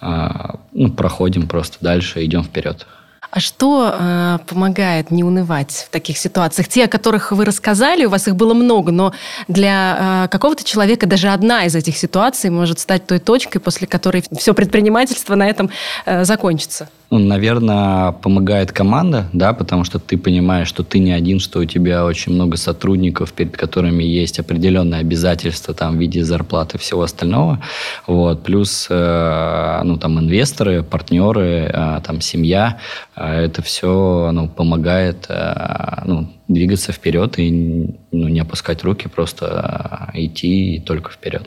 ну, 0.72 0.90
проходим 0.90 1.46
просто 1.46 1.78
дальше, 1.80 2.24
идем 2.24 2.42
вперед. 2.42 2.86
А 3.32 3.40
что 3.40 3.94
э, 3.98 4.38
помогает 4.46 5.10
не 5.10 5.24
унывать 5.24 5.86
в 5.88 5.90
таких 5.90 6.18
ситуациях? 6.18 6.68
Те, 6.68 6.84
о 6.84 6.88
которых 6.88 7.32
вы 7.32 7.46
рассказали, 7.46 8.04
у 8.04 8.10
вас 8.10 8.28
их 8.28 8.36
было 8.36 8.52
много, 8.52 8.92
но 8.92 9.14
для 9.48 10.24
э, 10.26 10.28
какого-то 10.28 10.64
человека 10.64 11.06
даже 11.06 11.28
одна 11.28 11.64
из 11.64 11.74
этих 11.74 11.96
ситуаций 11.96 12.50
может 12.50 12.78
стать 12.78 13.06
той 13.06 13.20
точкой, 13.20 13.60
после 13.60 13.86
которой 13.86 14.22
все 14.36 14.52
предпринимательство 14.52 15.34
на 15.34 15.48
этом 15.48 15.70
э, 16.04 16.24
закончится 16.24 16.90
ну, 17.12 17.18
наверное, 17.18 18.12
помогает 18.12 18.72
команда, 18.72 19.28
да, 19.34 19.52
потому 19.52 19.84
что 19.84 19.98
ты 19.98 20.16
понимаешь, 20.16 20.66
что 20.66 20.82
ты 20.82 20.98
не 20.98 21.12
один, 21.12 21.40
что 21.40 21.58
у 21.58 21.66
тебя 21.66 22.06
очень 22.06 22.32
много 22.32 22.56
сотрудников, 22.56 23.34
перед 23.34 23.54
которыми 23.54 24.02
есть 24.02 24.38
определенные 24.38 25.00
обязательства 25.02 25.74
там 25.74 25.98
в 25.98 26.00
виде 26.00 26.24
зарплаты 26.24 26.78
и 26.78 26.80
всего 26.80 27.02
остального, 27.02 27.62
вот, 28.06 28.42
плюс, 28.42 28.86
э, 28.88 29.80
ну, 29.84 29.98
там, 29.98 30.20
инвесторы, 30.20 30.82
партнеры, 30.82 31.70
э, 31.70 32.00
там, 32.02 32.22
семья, 32.22 32.78
э, 33.14 33.44
это 33.44 33.60
все, 33.60 34.30
ну, 34.32 34.48
помогает, 34.48 35.26
э, 35.28 36.04
ну, 36.06 36.32
двигаться 36.48 36.92
вперед 36.92 37.38
и 37.38 37.94
ну, 38.10 38.28
не 38.28 38.40
опускать 38.40 38.84
руки, 38.84 39.08
просто 39.08 40.10
э, 40.14 40.24
идти 40.24 40.82
только 40.86 41.10
вперед. 41.10 41.46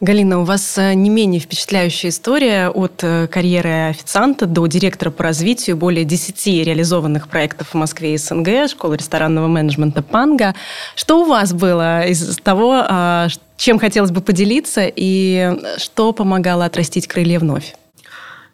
Галина, 0.00 0.40
у 0.40 0.44
вас 0.44 0.76
э, 0.76 0.92
не 0.92 1.08
менее 1.08 1.40
впечатляющая 1.40 2.10
история 2.10 2.68
от 2.68 3.02
э, 3.02 3.28
карьеры 3.28 3.88
официанта 3.88 4.44
до 4.44 4.66
директора 4.66 5.10
по 5.10 5.22
развитию 5.22 5.78
более 5.78 6.04
10 6.04 6.46
реализованных 6.66 7.28
проектов 7.28 7.68
в 7.70 7.74
Москве 7.74 8.12
и 8.12 8.18
СНГ, 8.18 8.68
школы 8.68 8.98
ресторанного 8.98 9.46
менеджмента 9.46 10.02
«Панга». 10.02 10.54
Что 10.96 11.22
у 11.22 11.24
вас 11.24 11.54
было 11.54 12.06
из 12.06 12.36
того, 12.42 12.84
а, 12.86 13.28
чем 13.56 13.78
хотелось 13.78 14.10
бы 14.10 14.20
поделиться, 14.20 14.82
и 14.84 15.56
что 15.78 16.12
помогало 16.12 16.66
отрастить 16.66 17.06
крылья 17.08 17.38
вновь? 17.38 17.74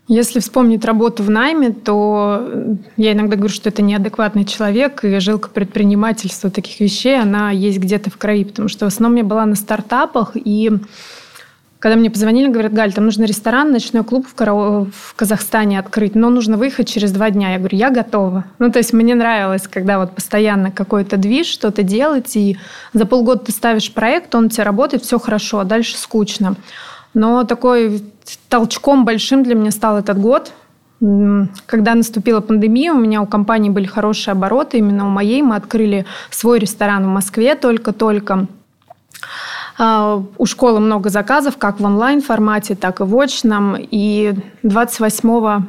Если 0.07 0.39
вспомнить 0.39 0.85
работу 0.85 1.25
в 1.25 1.31
найме, 1.31 1.71
то 1.71 2.47
я 2.97 3.13
иногда 3.15 3.35
говорю, 3.35 3.53
что 3.53 3.69
это 3.69 3.83
неадекватный 3.83 4.45
человек, 4.45 5.03
и 5.05 5.19
жилка 5.19 5.49
предпринимательства 5.49 6.51
таких 6.51 6.79
вещей, 6.79 7.21
она 7.21 7.51
есть 7.51 7.79
где-то 7.79 8.11
в 8.11 8.17
крови, 8.17 8.45
потому 8.45 8.69
что 8.69 8.85
в 8.85 8.89
основном 8.89 9.17
я 9.17 9.25
была 9.25 9.45
на 9.45 9.57
стартапах, 9.57 10.33
и 10.35 10.71
когда 11.83 11.97
мне 11.97 12.11
позвонили, 12.11 12.49
говорят, 12.49 12.73
Галь, 12.73 12.93
там 12.93 13.07
нужно 13.07 13.25
ресторан, 13.25 13.73
ночной 13.73 14.05
клуб 14.05 14.25
в, 14.29 14.35
Каро... 14.37 14.85
в 14.85 15.15
Казахстане 15.17 15.81
открыть, 15.81 16.15
но 16.15 16.31
нужно 16.31 16.57
выехать 16.57 16.89
через 16.89 17.11
два 17.11 17.31
дня. 17.31 17.55
Я 17.55 17.59
говорю, 17.59 17.77
я 17.77 17.91
готова. 17.91 18.45
Ну, 18.61 18.71
то 18.71 18.79
есть 18.79 18.93
мне 18.93 19.17
нравилось, 19.17 19.67
когда 19.67 19.99
вот 19.99 20.15
постоянно 20.15 20.71
какой-то 20.71 21.17
движ, 21.17 21.49
что-то 21.49 21.83
делать, 21.83 22.37
и 22.37 22.57
за 22.93 23.05
полгода 23.05 23.47
ты 23.47 23.51
ставишь 23.51 23.93
проект, 23.93 24.33
он 24.37 24.45
у 24.45 24.49
тебя 24.49 24.63
работает, 24.63 25.03
все 25.03 25.19
хорошо, 25.19 25.59
а 25.59 25.65
дальше 25.65 25.97
скучно. 25.97 26.55
Но 27.15 27.43
такой 27.43 28.01
толчком 28.49 29.05
большим 29.05 29.43
для 29.43 29.57
меня 29.57 29.73
стал 29.73 29.99
этот 29.99 30.21
год, 30.21 30.53
когда 31.67 31.97
наступила 31.97 32.41
пандемия, 32.41 32.93
у 32.93 33.01
меня 33.01 33.21
у 33.23 33.27
компании 33.27 33.71
были 33.71 33.87
хорошие 33.87 34.31
обороты, 34.33 34.79
именно 34.79 35.05
у 35.05 35.11
моей 35.11 35.43
мы 35.43 35.57
открыли 35.57 36.07
свой 36.31 36.61
ресторан 36.61 37.03
в 37.03 37.09
Москве 37.09 37.57
только-только. 37.57 38.47
А, 39.79 40.23
у 40.39 40.47
школы 40.47 40.81
много 40.81 41.11
заказов, 41.11 41.57
как 41.57 41.81
в 41.81 41.85
онлайн-формате, 41.85 42.75
так 42.75 43.01
и 43.01 43.05
в 43.05 43.19
очном. 43.19 43.77
И 43.79 44.35
28 44.63 45.65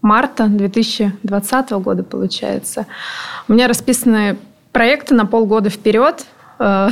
марта 0.00 0.46
2020 0.46 1.70
года, 1.70 2.02
получается, 2.04 2.86
у 3.48 3.52
меня 3.52 3.68
расписаны 3.68 4.36
проекты 4.72 5.14
на 5.14 5.26
полгода 5.26 5.70
вперед. 5.70 6.24
Э, 6.58 6.90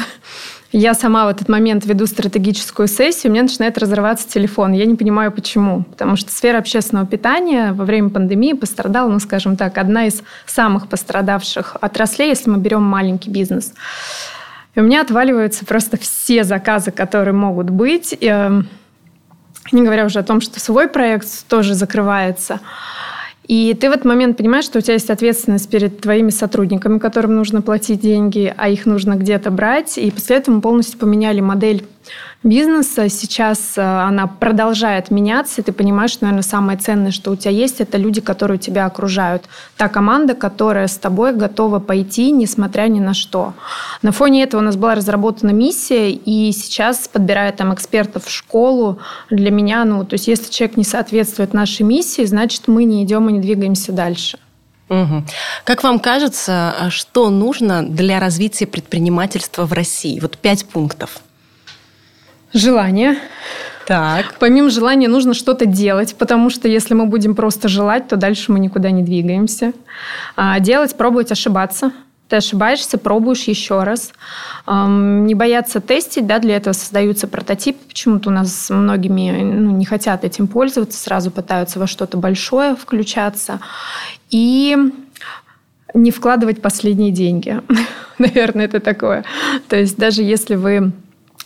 я 0.73 0.95
сама 0.95 1.27
в 1.27 1.29
этот 1.29 1.49
момент 1.49 1.87
веду 1.87 2.07
стратегическую 2.07 2.89
сессию, 2.89 3.31
у 3.31 3.33
меня 3.33 3.45
начинает 3.45 3.79
разрываться 3.79 4.29
телефон. 4.29 4.73
Я 4.73 4.85
не 4.85 4.97
понимаю, 4.97 5.31
почему. 5.31 5.85
Потому 5.85 6.17
что 6.17 6.31
сфера 6.31 6.59
общественного 6.59 7.07
питания 7.07 7.73
во 7.73 7.85
время 7.85 8.11
пандемии 8.11 8.53
пострадала, 8.53 9.09
ну, 9.09 9.21
скажем 9.21 9.57
так, 9.57 9.79
одна 9.79 10.07
из 10.07 10.23
самых 10.45 10.89
пострадавших 10.89 11.77
отраслей, 11.81 12.29
если 12.29 12.51
мы 12.51 12.59
берем 12.59 12.83
маленький 12.83 13.31
бизнес. 13.31 13.73
И 14.77 14.81
у 14.81 14.83
меня 14.83 15.01
отваливаются 15.01 15.65
просто 15.65 15.97
все 15.97 16.45
заказы, 16.45 16.91
которые 16.91 17.33
могут 17.33 17.71
быть. 17.71 18.13
И, 18.13 18.29
э, 18.31 18.63
не 19.73 19.83
говоря 19.83 20.05
уже 20.05 20.19
о 20.19 20.23
том, 20.23 20.41
что 20.41 20.61
свой 20.61 20.87
проект 20.87 21.49
тоже 21.49 21.75
закрывается. 21.75 22.61
И 23.49 23.75
ты 23.75 23.89
в 23.89 23.93
этот 23.93 24.05
момент 24.05 24.37
понимаешь, 24.37 24.65
что 24.65 24.79
у 24.79 24.83
тебя 24.83 24.95
есть 24.95 25.09
ответственность 25.09 25.71
перед 25.71 26.01
твоими 26.01 26.31
сотрудниками, 26.31 26.99
которым 26.99 27.37
нужно 27.37 27.63
платить 27.63 28.01
деньги, 28.01 28.53
а 28.57 28.69
их 28.69 28.87
нужно 28.87 29.15
где-то 29.15 29.51
брать. 29.51 29.97
И 29.97 30.11
после 30.11 30.37
этого 30.37 30.57
мы 30.57 30.61
полностью 30.61 30.99
поменяли 30.99 31.41
модель 31.41 31.85
бизнеса. 32.43 33.09
Сейчас 33.09 33.75
э, 33.77 33.83
она 33.83 34.27
продолжает 34.27 35.11
меняться, 35.11 35.61
и 35.61 35.65
ты 35.65 35.73
понимаешь, 35.73 36.13
что, 36.13 36.25
наверное, 36.25 36.43
самое 36.43 36.79
ценное, 36.79 37.11
что 37.11 37.31
у 37.31 37.37
тебя 37.37 37.51
есть, 37.51 37.81
это 37.81 37.99
люди, 37.99 38.21
которые 38.21 38.59
тебя 38.59 38.87
окружают. 38.87 39.45
Та 39.77 39.89
команда, 39.89 40.35
которая 40.35 40.87
с 40.87 40.97
тобой 40.97 41.35
готова 41.35 41.79
пойти, 41.79 42.31
несмотря 42.31 42.83
ни 42.89 43.01
на 43.01 43.15
что. 43.15 43.55
На 44.03 44.13
фоне 44.13 44.43
этого 44.43 44.61
у 44.61 44.65
нас 44.65 44.77
была 44.77 44.95
разработана 44.95 45.51
миссия, 45.51 46.11
и 46.11 46.53
сейчас, 46.53 47.09
подбирая 47.09 47.53
там 47.53 47.75
экспертов 47.75 48.27
в 48.27 48.31
школу, 48.31 48.99
для 49.31 49.51
меня, 49.51 49.85
ну, 49.85 50.05
то 50.05 50.15
есть 50.15 50.29
если 50.29 50.51
человек 50.51 50.77
не 50.77 50.85
соответствует 50.85 51.53
нашей 51.53 51.83
миссии, 51.83 52.25
значит, 52.25 52.69
мы 52.69 52.85
не 52.85 53.03
идем 53.03 53.29
и 53.29 53.33
не 53.33 53.41
двигаемся 53.41 53.93
дальше. 53.93 54.39
Угу. 54.89 55.25
Как 55.65 55.83
вам 55.83 55.99
кажется, 55.99 56.75
а 56.79 56.91
что 56.91 57.31
нужно 57.31 57.85
для 57.85 58.21
развития 58.21 58.67
предпринимательства 58.67 59.65
в 59.67 59.73
России? 59.73 60.21
Вот 60.21 60.39
пять 60.39 60.65
пунктов. 60.67 61.23
Желание. 62.57 63.19
Так. 63.87 64.35
Помимо 64.41 64.71
желания 64.71 65.09
нужно 65.09 65.35
что-то 65.35 65.67
делать, 65.67 66.17
потому 66.17 66.49
что 66.49 66.69
если 66.69 66.95
мы 66.95 67.05
будем 67.05 67.35
просто 67.35 67.69
желать, 67.69 68.09
то 68.09 68.17
дальше 68.17 68.51
мы 68.51 68.59
никуда 68.59 68.91
не 68.91 69.03
двигаемся. 69.03 69.75
А 70.37 70.59
делать, 70.59 70.97
пробовать, 70.97 71.31
ошибаться. 71.31 71.93
Ты 72.29 72.37
ошибаешься, 72.37 72.97
пробуешь 72.97 73.43
еще 73.43 73.83
раз. 73.83 74.11
Не 74.67 75.35
бояться 75.35 75.81
тестить, 75.81 76.27
да, 76.27 76.39
для 76.39 76.57
этого 76.57 76.73
создаются 76.73 77.29
прототипы. 77.29 77.79
Почему-то 77.87 78.31
у 78.31 78.33
нас 78.33 78.71
многими 78.71 79.43
ну, 79.43 79.71
не 79.73 79.85
хотят 79.85 80.25
этим 80.25 80.49
пользоваться, 80.49 80.99
сразу 80.99 81.31
пытаются 81.31 81.79
во 81.79 81.87
что-то 81.87 82.17
большое 82.17 82.75
включаться. 82.75 83.61
И 84.31 84.77
не 85.93 86.11
вкладывать 86.11 86.63
последние 86.63 87.13
деньги. 87.13 87.61
Наверное, 88.19 88.65
это 88.65 88.81
такое. 88.81 89.25
То 89.69 89.77
есть 89.77 89.99
даже 89.99 90.23
если 90.23 90.55
вы 90.55 90.93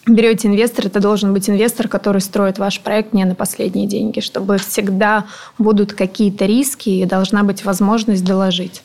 берете 0.06 0.48
инвестора, 0.48 0.86
это 0.86 1.00
должен 1.00 1.32
быть 1.32 1.48
инвестор, 1.48 1.88
который 1.88 2.20
строит 2.20 2.58
ваш 2.58 2.80
проект 2.80 3.12
не 3.12 3.24
на 3.24 3.34
последние 3.34 3.86
деньги, 3.86 4.20
чтобы 4.20 4.58
всегда 4.58 5.26
будут 5.58 5.92
какие-то 5.92 6.46
риски 6.46 6.88
и 6.90 7.04
должна 7.04 7.42
быть 7.42 7.64
возможность 7.64 8.24
доложить. 8.24 8.82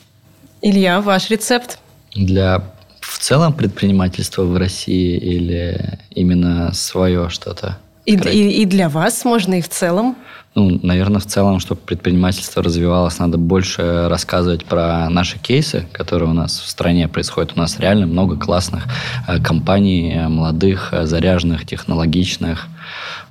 Илья, 0.61 1.01
ваш 1.01 1.29
рецепт? 1.29 1.79
Для 2.13 2.63
в 2.99 3.19
целом 3.19 3.53
предпринимательства 3.53 4.43
в 4.43 4.57
России 4.57 5.17
или 5.17 5.99
именно 6.09 6.73
свое 6.73 7.29
что-то? 7.29 7.77
И, 8.05 8.15
и, 8.15 8.61
и 8.61 8.65
для 8.65 8.89
вас 8.89 9.25
можно, 9.25 9.55
и 9.55 9.61
в 9.61 9.69
целом? 9.69 10.15
Ну, 10.55 10.79
наверное, 10.83 11.19
в 11.19 11.25
целом, 11.25 11.59
чтобы 11.59 11.81
предпринимательство 11.81 12.63
развивалось, 12.63 13.19
надо 13.19 13.37
больше 13.37 14.07
рассказывать 14.07 14.63
про 14.63 15.09
наши 15.09 15.37
кейсы, 15.37 15.85
которые 15.91 16.29
у 16.29 16.33
нас 16.33 16.61
в 16.61 16.69
стране 16.69 17.09
происходят. 17.09 17.51
У 17.57 17.59
нас 17.59 17.77
реально 17.77 18.07
много 18.07 18.37
классных 18.37 18.87
э, 19.27 19.41
компаний, 19.41 20.13
э, 20.15 20.29
молодых, 20.29 20.93
э, 20.93 21.05
заряженных, 21.05 21.65
технологичных. 21.65 22.67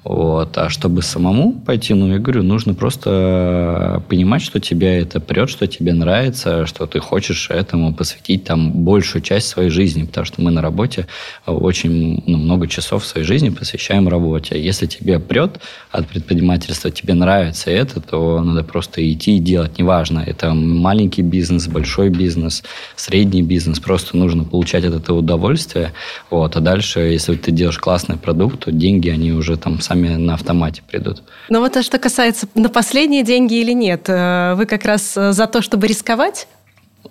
Вот. 0.04 0.58
А 0.58 0.68
чтобы 0.68 1.00
самому 1.00 1.52
пойти, 1.52 1.94
ну, 1.94 2.12
я 2.12 2.18
говорю, 2.18 2.42
нужно 2.42 2.74
просто 2.74 4.02
понимать, 4.08 4.42
что 4.42 4.60
тебя 4.60 5.00
это 5.00 5.18
прет, 5.18 5.48
что 5.48 5.66
тебе 5.66 5.94
нравится, 5.94 6.66
что 6.66 6.86
ты 6.86 7.00
хочешь 7.00 7.48
этому 7.50 7.94
посвятить 7.94 8.44
там 8.44 8.70
большую 8.70 9.22
часть 9.22 9.48
своей 9.48 9.70
жизни, 9.70 10.04
потому 10.04 10.26
что 10.26 10.42
мы 10.42 10.50
на 10.50 10.60
работе 10.60 11.06
очень 11.46 12.22
ну, 12.26 12.36
много 12.36 12.68
часов 12.68 13.06
своей 13.06 13.26
жизни 13.26 13.48
посвящаем 13.48 14.06
работе. 14.08 14.62
Если 14.62 14.84
тебе 14.84 15.18
прет 15.18 15.58
от 15.90 16.06
предпринимательства, 16.06 16.90
тебе 16.90 17.14
нравится 17.14 17.70
это, 17.70 18.00
то 18.00 18.42
надо 18.42 18.62
просто 18.62 19.10
идти 19.10 19.36
и 19.36 19.40
делать. 19.40 19.78
Неважно, 19.78 20.22
это 20.26 20.52
маленький 20.52 21.22
бизнес, 21.22 21.66
большой 21.66 22.10
бизнес, 22.10 22.62
средний 22.94 23.42
бизнес, 23.42 23.80
просто 23.80 24.18
нужно 24.18 24.44
получать 24.44 24.84
от 24.84 24.94
этого 24.94 25.20
удовольствие. 25.20 25.92
Вот. 26.28 26.56
А 26.56 26.60
дальше, 26.60 27.00
если 27.00 27.36
ты 27.36 27.52
делаешь 27.52 27.78
классный 27.78 28.18
продукт, 28.18 28.64
то 28.64 28.72
деньги, 28.72 29.08
они 29.08 29.32
уже 29.32 29.56
там 29.56 29.80
сами 29.80 29.93
на 29.94 30.34
автомате 30.34 30.82
придут. 30.86 31.22
Но 31.48 31.60
вот 31.60 31.76
а 31.76 31.82
что 31.82 31.98
касается 31.98 32.46
на 32.54 32.68
последние 32.68 33.22
деньги 33.22 33.54
или 33.54 33.72
нет, 33.72 34.08
э, 34.08 34.54
вы 34.54 34.66
как 34.66 34.84
раз 34.84 35.16
э, 35.16 35.32
за 35.32 35.46
то, 35.46 35.62
чтобы 35.62 35.86
рисковать? 35.86 36.46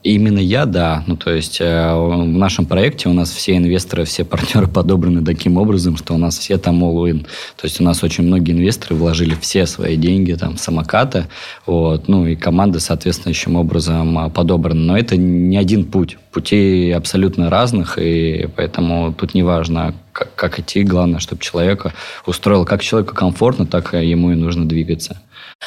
Именно 0.02 0.40
я, 0.40 0.66
да. 0.66 1.04
Ну, 1.08 1.16
то 1.16 1.32
есть 1.32 1.62
э, 1.62 1.94
в 1.94 2.26
нашем 2.26 2.66
проекте 2.66 3.08
у 3.08 3.14
нас 3.14 3.32
все 3.32 3.56
инвесторы, 3.56 4.06
все 4.06 4.26
партнеры 4.26 4.68
подобраны 4.68 5.24
таким 5.24 5.58
образом, 5.58 5.96
что 5.98 6.14
у 6.16 6.18
нас 6.18 6.38
все 6.38 6.58
там 6.58 6.84
all-in. 6.84 7.22
То 7.56 7.66
есть 7.66 7.80
у 7.80 7.84
нас 7.84 8.04
очень 8.04 8.26
многие 8.26 8.52
инвесторы 8.52 8.96
вложили 8.96 9.36
все 9.40 9.66
свои 9.66 9.96
деньги 9.96 10.34
там 10.34 10.56
в 10.56 10.60
самокаты, 10.60 11.28
вот, 11.66 12.08
ну 12.08 12.26
и 12.26 12.36
команда 12.36 12.80
соответствующим 12.80 13.56
образом 13.56 14.18
э, 14.18 14.30
подобрана. 14.30 14.82
Но 14.82 14.98
это 14.98 15.16
не 15.16 15.58
один 15.58 15.86
путь. 15.86 16.18
Путей 16.32 16.94
абсолютно 16.96 17.50
разных, 17.50 18.00
и 18.00 18.50
поэтому 18.56 19.14
тут 19.14 19.36
не 19.36 19.44
важно, 19.44 19.94
как, 20.12 20.34
как 20.36 20.60
идти, 20.60 20.84
главное, 20.84 21.20
чтобы 21.20 21.42
человека 21.42 21.94
устроил 22.26 22.66
как 22.66 22.82
человеку 22.82 23.14
комфортно, 23.14 23.68
так 23.68 23.94
ему 23.94 24.32
и 24.32 24.36
нужно 24.36 24.68
двигаться. 24.68 25.22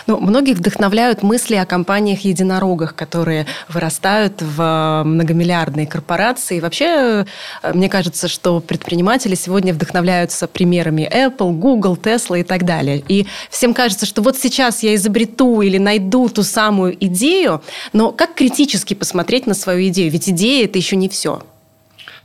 Ну, 0.07 0.19
многих 0.21 0.59
вдохновляют 0.59 1.23
мысли 1.23 1.55
о 1.57 1.67
компаниях-единорогах, 1.67 2.95
которые 2.95 3.47
вырастают 3.69 4.41
в 4.41 4.61
э, 4.61 5.05
многомиллиардные 5.05 5.87
корпорации. 5.87 6.59
И 6.59 6.61
вообще, 6.61 7.27
э, 7.63 7.73
мне 7.73 7.89
кажется, 7.89 8.29
что 8.29 8.61
предприниматели 8.61 9.35
сегодня 9.35 9.73
вдохновляются 9.73 10.47
примерами 10.47 11.11
Apple, 11.13 11.53
Google, 11.53 11.97
Tesla 11.97 12.41
и 12.41 12.43
так 12.45 12.65
далее. 12.65 13.03
И 13.09 13.27
всем 13.51 13.75
кажется, 13.75 14.07
что 14.07 14.23
вот 14.23 14.37
сейчас 14.37 14.83
я 14.83 14.95
изобрету 14.95 15.63
или 15.63 15.79
найду 15.79 16.29
ту 16.29 16.43
самую 16.43 16.97
идею, 17.07 17.63
но 17.93 18.13
как 18.13 18.35
критически 18.35 18.95
посмотреть 18.95 19.47
на 19.47 19.55
свою 19.55 19.89
идею? 19.89 20.11
Ведь 20.11 20.29
идея– 20.29 20.65
это 20.67 20.79
еще 20.79 20.97
не 20.97 21.09
все. 21.09 21.43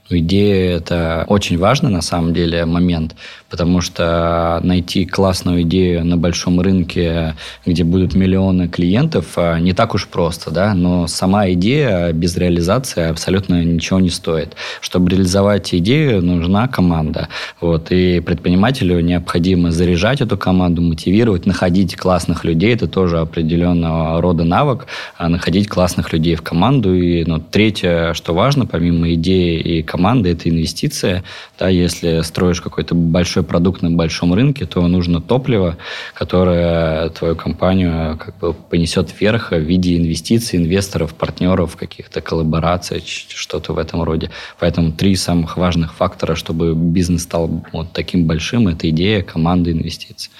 Идея– 0.09 0.77
это 0.77 1.25
очень 1.29 1.57
важный 1.57 1.89
на 1.89 2.01
самом 2.01 2.33
деле 2.33 2.65
момент, 2.65 3.15
потому 3.51 3.81
что 3.81 4.61
найти 4.63 5.05
классную 5.05 5.63
идею 5.63 6.05
на 6.05 6.17
большом 6.17 6.61
рынке, 6.61 7.35
где 7.65 7.83
будут 7.83 8.15
миллионы 8.15 8.69
клиентов, 8.69 9.33
а, 9.35 9.59
не 9.59 9.73
так 9.73 9.93
уж 9.93 10.07
просто, 10.07 10.49
да, 10.51 10.73
но 10.73 11.05
сама 11.07 11.49
идея 11.51 12.13
без 12.13 12.37
реализации 12.37 13.09
абсолютно 13.09 13.63
ничего 13.63 13.99
не 13.99 14.09
стоит. 14.09 14.55
Чтобы 14.79 15.11
реализовать 15.11 15.75
идею, 15.75 16.23
нужна 16.23 16.67
команда, 16.69 17.27
вот, 17.59 17.91
и 17.91 18.21
предпринимателю 18.21 19.01
необходимо 19.01 19.71
заряжать 19.71 20.21
эту 20.21 20.37
команду, 20.37 20.81
мотивировать, 20.81 21.45
находить 21.45 21.97
классных 21.97 22.45
людей, 22.45 22.73
это 22.73 22.87
тоже 22.87 23.19
определенного 23.19 24.21
рода 24.21 24.45
навык, 24.45 24.87
а 25.17 25.27
находить 25.27 25.67
классных 25.67 26.13
людей 26.13 26.35
в 26.35 26.41
команду, 26.41 26.95
и, 26.95 27.25
ну, 27.25 27.39
третье, 27.39 28.13
что 28.13 28.33
важно, 28.33 28.65
помимо 28.65 29.13
идеи 29.13 29.59
и 29.59 29.83
команды, 29.83 30.29
это 30.31 30.49
инвестиция. 30.49 31.23
Да, 31.59 31.67
если 31.67 32.21
строишь 32.21 32.61
какой-то 32.61 32.95
большой 32.95 33.40
продукт 33.43 33.81
на 33.81 33.91
большом 33.91 34.33
рынке, 34.33 34.65
то 34.65 34.85
нужно 34.87 35.21
топливо, 35.21 35.77
которое 36.13 37.09
твою 37.09 37.35
компанию 37.35 38.17
как 38.17 38.37
бы 38.39 38.53
понесет 38.53 39.09
вверх 39.19 39.51
в 39.51 39.59
виде 39.59 39.97
инвестиций, 39.97 40.59
инвесторов, 40.59 41.13
партнеров, 41.13 41.75
каких-то 41.75 42.21
коллабораций, 42.21 43.03
что-то 43.05 43.73
в 43.73 43.77
этом 43.77 44.03
роде. 44.03 44.29
Поэтому 44.59 44.91
три 44.91 45.15
самых 45.15 45.57
важных 45.57 45.93
фактора, 45.93 46.35
чтобы 46.35 46.73
бизнес 46.75 47.23
стал 47.23 47.63
вот 47.71 47.93
таким 47.93 48.25
большим, 48.25 48.67
это 48.67 48.89
идея, 48.89 49.21
команда, 49.21 49.71
инвестиции. 49.71 50.31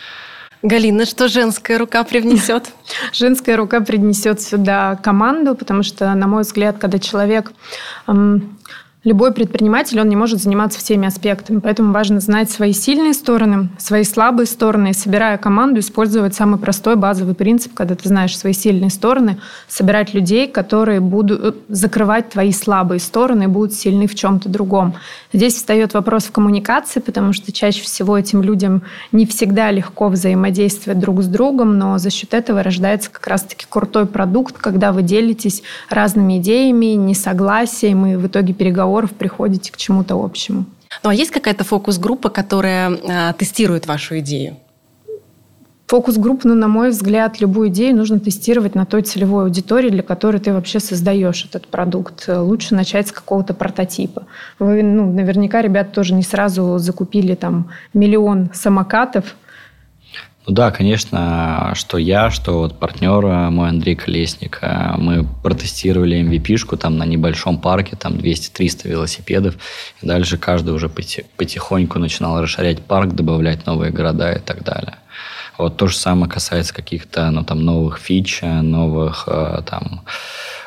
Галина, 0.63 1.05
что 1.05 1.27
женская 1.27 1.79
рука 1.79 2.03
привнесет? 2.03 2.72
Женская 3.13 3.55
рука 3.55 3.81
принесет 3.81 4.41
сюда 4.41 4.96
команду, 4.96 5.55
потому 5.55 5.81
что, 5.81 6.13
на 6.13 6.27
мой 6.27 6.43
взгляд, 6.43 6.77
когда 6.77 7.00
человек 7.00 7.51
Любой 9.03 9.34
предприниматель, 9.34 10.00
он 10.00 10.10
не 10.10 10.15
может 10.15 10.43
заниматься 10.43 10.77
всеми 10.77 11.08
аспектами, 11.08 11.60
поэтому 11.60 11.91
важно 11.91 12.20
знать 12.20 12.51
свои 12.51 12.72
сильные 12.72 13.13
стороны, 13.13 13.70
свои 13.79 14.03
слабые 14.03 14.46
стороны, 14.46 14.91
и 14.91 14.93
собирая 14.93 15.39
команду, 15.39 15.79
использовать 15.79 16.36
самый 16.36 16.60
простой 16.60 16.96
базовый 16.96 17.34
принцип, 17.34 17.74
когда 17.74 17.96
ты 17.96 18.08
знаешь 18.08 18.38
свои 18.38 18.53
сильные 18.53 18.91
стороны, 18.91 19.39
собирать 19.67 20.13
людей, 20.13 20.48
которые 20.48 21.00
будут 21.00 21.41
э, 21.43 21.53
закрывать 21.67 22.29
твои 22.29 22.51
слабые 22.51 23.00
стороны 23.00 23.46
и 23.46 23.48
будут 23.48 23.74
сильны 23.74 24.05
в 24.05 24.13
чем-то 24.13 24.50
другом. 24.50 24.93
Здесь 25.34 25.55
встает 25.55 25.96
вопрос 25.96 26.25
в 26.25 26.31
коммуникации, 26.31 27.00
потому 27.00 27.34
что 27.34 27.51
чаще 27.51 27.81
всего 27.81 28.15
этим 28.15 28.44
людям 28.44 28.83
не 29.11 29.25
всегда 29.25 29.72
легко 29.72 30.09
взаимодействовать 30.09 31.00
друг 31.00 31.24
с 31.24 31.25
другом, 31.25 31.79
но 31.79 31.98
за 31.98 32.11
счет 32.11 32.35
этого 32.35 32.61
рождается 32.61 33.09
как 33.09 33.25
раз-таки 33.25 33.66
крутой 33.68 34.05
продукт, 34.05 34.59
когда 34.59 34.92
вы 34.92 35.01
делитесь 35.01 35.64
разными 35.90 36.37
идеями, 36.37 36.94
несогласием, 36.94 38.05
и 38.05 38.16
в 38.16 38.27
итоге 38.27 38.53
переговоров 38.53 38.90
разговоров 38.91 39.11
приходите 39.11 39.71
к 39.71 39.77
чему-то 39.77 40.15
общему. 40.15 40.65
Ну 41.03 41.09
а 41.09 41.13
есть 41.13 41.31
какая-то 41.31 41.63
фокус-группа, 41.63 42.29
которая 42.29 42.91
э, 42.91 43.33
тестирует 43.37 43.87
вашу 43.87 44.19
идею? 44.19 44.57
Фокус-группу, 45.87 46.47
ну, 46.47 46.55
на 46.55 46.69
мой 46.69 46.91
взгляд, 46.91 47.41
любую 47.41 47.67
идею 47.67 47.97
нужно 47.97 48.19
тестировать 48.19 48.75
на 48.75 48.85
той 48.85 49.01
целевой 49.01 49.43
аудитории, 49.43 49.89
для 49.89 50.03
которой 50.03 50.39
ты 50.39 50.53
вообще 50.53 50.79
создаешь 50.79 51.45
этот 51.45 51.67
продукт. 51.67 52.29
Лучше 52.29 52.75
начать 52.75 53.09
с 53.09 53.11
какого-то 53.11 53.53
прототипа. 53.53 54.23
Вы, 54.59 54.83
ну, 54.83 55.11
наверняка, 55.11 55.61
ребята 55.61 55.91
тоже 55.91 56.13
не 56.13 56.23
сразу 56.23 56.77
закупили 56.77 57.35
там 57.35 57.71
миллион 57.93 58.49
самокатов, 58.53 59.35
ну 60.47 60.53
да, 60.53 60.71
конечно, 60.71 61.73
что 61.75 61.97
я, 61.97 62.31
что 62.31 62.59
вот 62.59 62.79
партнер 62.79 63.25
мой 63.51 63.69
Андрей 63.69 63.95
Колесник, 63.95 64.59
э, 64.61 64.93
мы 64.97 65.25
протестировали 65.43 66.19
MVP-шку 66.21 66.77
там 66.77 66.97
на 66.97 67.05
небольшом 67.05 67.59
парке, 67.59 67.95
там 67.95 68.13
200-300 68.13 68.87
велосипедов, 68.87 69.55
и 70.01 70.07
дальше 70.07 70.37
каждый 70.37 70.73
уже 70.73 70.89
потихоньку 70.89 71.99
начинал 71.99 72.41
расширять 72.41 72.81
парк, 72.83 73.13
добавлять 73.13 73.65
новые 73.67 73.91
города 73.91 74.31
и 74.31 74.39
так 74.39 74.63
далее. 74.63 74.95
Вот 75.57 75.77
то 75.77 75.87
же 75.87 75.95
самое 75.95 76.31
касается 76.31 76.73
каких-то 76.73 77.29
ну, 77.29 77.43
там, 77.43 77.63
новых 77.63 77.99
фич, 77.99 78.41
новых 78.41 79.25
э, 79.27 79.61
там, 79.65 80.01
Э, 80.01 80.60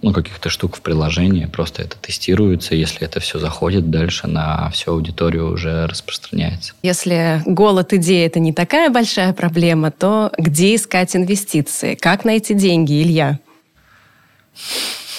ну, 0.00 0.12
каких-то 0.12 0.48
штук 0.48 0.76
в 0.76 0.80
приложении, 0.80 1.44
просто 1.44 1.82
это 1.82 1.98
тестируется, 1.98 2.74
если 2.74 3.02
это 3.02 3.20
все 3.20 3.38
заходит, 3.38 3.90
дальше 3.90 4.26
на 4.26 4.70
всю 4.70 4.92
аудиторию 4.92 5.52
уже 5.52 5.86
распространяется. 5.86 6.72
Если 6.82 7.42
голод 7.44 7.92
идеи 7.92 8.24
это 8.24 8.40
не 8.40 8.52
такая 8.52 8.90
большая 8.90 9.32
проблема, 9.32 9.90
то 9.90 10.32
где 10.38 10.74
искать 10.74 11.14
инвестиции? 11.14 11.94
Как 11.94 12.24
найти 12.24 12.54
деньги, 12.54 13.02
Илья? 13.02 13.38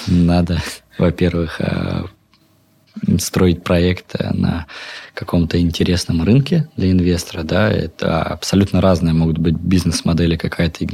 Надо, 0.08 0.62
во-первых, 0.98 1.62
э, 1.62 2.06
строить 3.20 3.64
проект 3.64 4.16
на 4.20 4.66
каком-то 5.20 5.60
интересном 5.60 6.24
рынке 6.24 6.70
для 6.78 6.92
инвестора, 6.92 7.44
да, 7.44 7.70
это 7.70 8.24
абсолютно 8.24 8.80
разные 8.80 9.14
могут 9.14 9.38
быть 9.38 9.56
бизнес-модели, 9.56 10.38
какая-то 10.38 10.86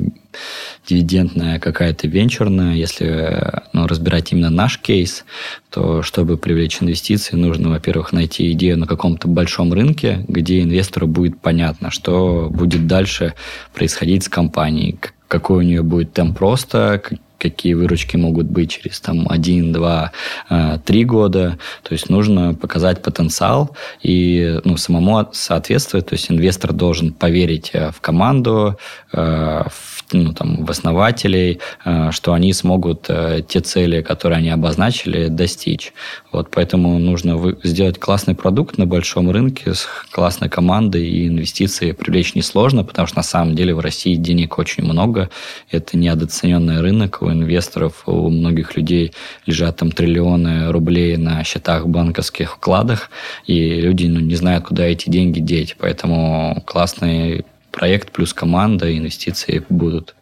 дивидендная, 0.87 1.59
какая-то 1.59 2.07
венчурная. 2.07 2.73
Если 2.73 3.61
ну, 3.71 3.85
разбирать 3.85 4.31
именно 4.31 4.49
наш 4.49 4.79
кейс, 4.79 5.25
то 5.69 6.01
чтобы 6.01 6.37
привлечь 6.37 6.81
инвестиции, 6.81 7.35
нужно, 7.35 7.69
во-первых, 7.69 8.13
найти 8.13 8.51
идею 8.53 8.79
на 8.79 8.87
каком-то 8.87 9.27
большом 9.27 9.71
рынке, 9.71 10.25
где 10.27 10.63
инвестору 10.63 11.05
будет 11.05 11.39
понятно, 11.39 11.91
что 11.91 12.49
будет 12.49 12.87
дальше 12.87 13.35
происходить 13.75 14.23
с 14.23 14.29
компанией, 14.29 14.97
какой 15.27 15.57
у 15.57 15.67
нее 15.67 15.83
будет 15.83 16.13
темп 16.13 16.39
роста, 16.39 16.99
какие 17.37 17.73
выручки 17.73 18.17
могут 18.17 18.47
быть 18.47 18.71
через 18.71 18.99
там, 18.99 19.27
один, 19.29 19.71
два, 19.71 20.11
э, 20.49 20.77
три 20.85 21.05
года. 21.05 21.57
То 21.83 21.93
есть 21.93 22.09
нужно 22.09 22.53
показать 22.53 23.01
потенциал 23.01 23.75
и 24.01 24.59
ну, 24.63 24.77
самому 24.77 25.27
соответствовать. 25.31 26.07
То 26.07 26.15
есть 26.15 26.31
инвестор 26.31 26.73
должен 26.73 27.13
поверить 27.13 27.71
э, 27.73 27.91
в 27.91 28.01
команду, 28.01 28.77
э, 29.13 29.63
в 29.69 29.94
ну, 30.11 30.33
там, 30.33 30.65
в 30.65 30.71
основателей, 30.71 31.59
э, 31.83 32.11
что 32.11 32.33
они 32.33 32.53
смогут 32.53 33.05
э, 33.09 33.41
те 33.47 33.59
цели, 33.59 34.01
которые 34.01 34.37
они 34.37 34.49
обозначили, 34.49 35.27
достичь. 35.27 35.93
Вот 36.31 36.49
поэтому 36.51 36.99
нужно 36.99 37.55
сделать 37.63 37.99
классный 37.99 38.35
продукт 38.35 38.77
на 38.77 38.85
большом 38.85 39.31
рынке 39.31 39.73
с 39.73 39.87
классной 40.11 40.49
командой 40.49 41.07
и 41.07 41.27
инвестиции 41.27 41.91
привлечь 41.91 42.35
несложно, 42.35 42.83
потому 42.83 43.07
что 43.07 43.17
на 43.17 43.23
самом 43.23 43.55
деле 43.55 43.73
в 43.73 43.79
России 43.79 44.15
денег 44.15 44.59
очень 44.59 44.83
много. 44.83 45.29
Это 45.71 45.97
недооцененный 45.97 46.81
рынок. 46.81 47.21
У 47.21 47.31
инвесторов, 47.31 48.03
у 48.05 48.29
многих 48.29 48.75
людей 48.75 49.13
лежат 49.45 49.77
там 49.77 49.91
триллионы 49.91 50.71
рублей 50.71 51.17
на 51.17 51.43
счетах 51.43 51.87
банковских 51.87 52.53
вкладах, 52.53 53.09
и 53.45 53.81
люди 53.81 54.05
ну, 54.07 54.19
не 54.19 54.35
знают, 54.35 54.65
куда 54.65 54.85
эти 54.85 55.09
деньги 55.09 55.39
деть. 55.39 55.75
Поэтому 55.79 56.61
классный 56.65 57.45
проект 57.75 58.11
плюс 58.11 58.33
команда, 58.33 58.97
инвестиции 58.97 59.63
будут. 59.69 60.15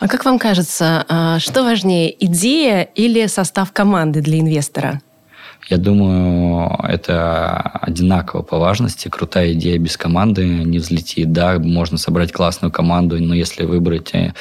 А 0.00 0.08
как 0.08 0.24
вам 0.24 0.38
кажется, 0.38 1.04
а, 1.08 1.38
что 1.38 1.64
важнее, 1.64 2.14
идея 2.24 2.82
или 2.82 3.26
состав 3.26 3.72
команды 3.72 4.20
для 4.20 4.40
инвестора? 4.40 5.00
Я 5.68 5.76
думаю, 5.76 6.70
это 6.88 7.60
одинаково 7.82 8.42
по 8.42 8.58
важности. 8.58 9.08
Крутая 9.08 9.52
идея 9.52 9.78
без 9.78 9.98
команды 9.98 10.46
не 10.46 10.78
взлетит. 10.78 11.32
Да, 11.32 11.58
можно 11.58 11.98
собрать 11.98 12.32
классную 12.32 12.72
команду, 12.72 13.22
но 13.22 13.34
если 13.34 13.66
выбрать 13.66 14.14
э, 14.14 14.32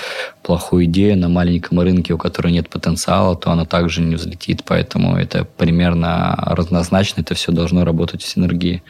плохую 0.41 0.86
идею 0.86 1.17
на 1.17 1.27
маленьком 1.27 1.81
рынке, 1.81 2.13
у 2.13 2.17
которой 2.17 2.53
нет 2.53 2.69
потенциала, 2.69 3.36
то 3.36 3.51
она 3.51 3.65
также 3.65 4.01
не 4.01 4.15
взлетит. 4.15 4.63
Поэтому 4.65 5.17
это 5.17 5.43
примерно 5.43 6.33
разнозначно, 6.45 7.21
это 7.21 7.33
все 7.33 7.51
должно 7.51 7.83
работать 7.83 8.21
в 8.21 8.27
синергии. 8.27 8.81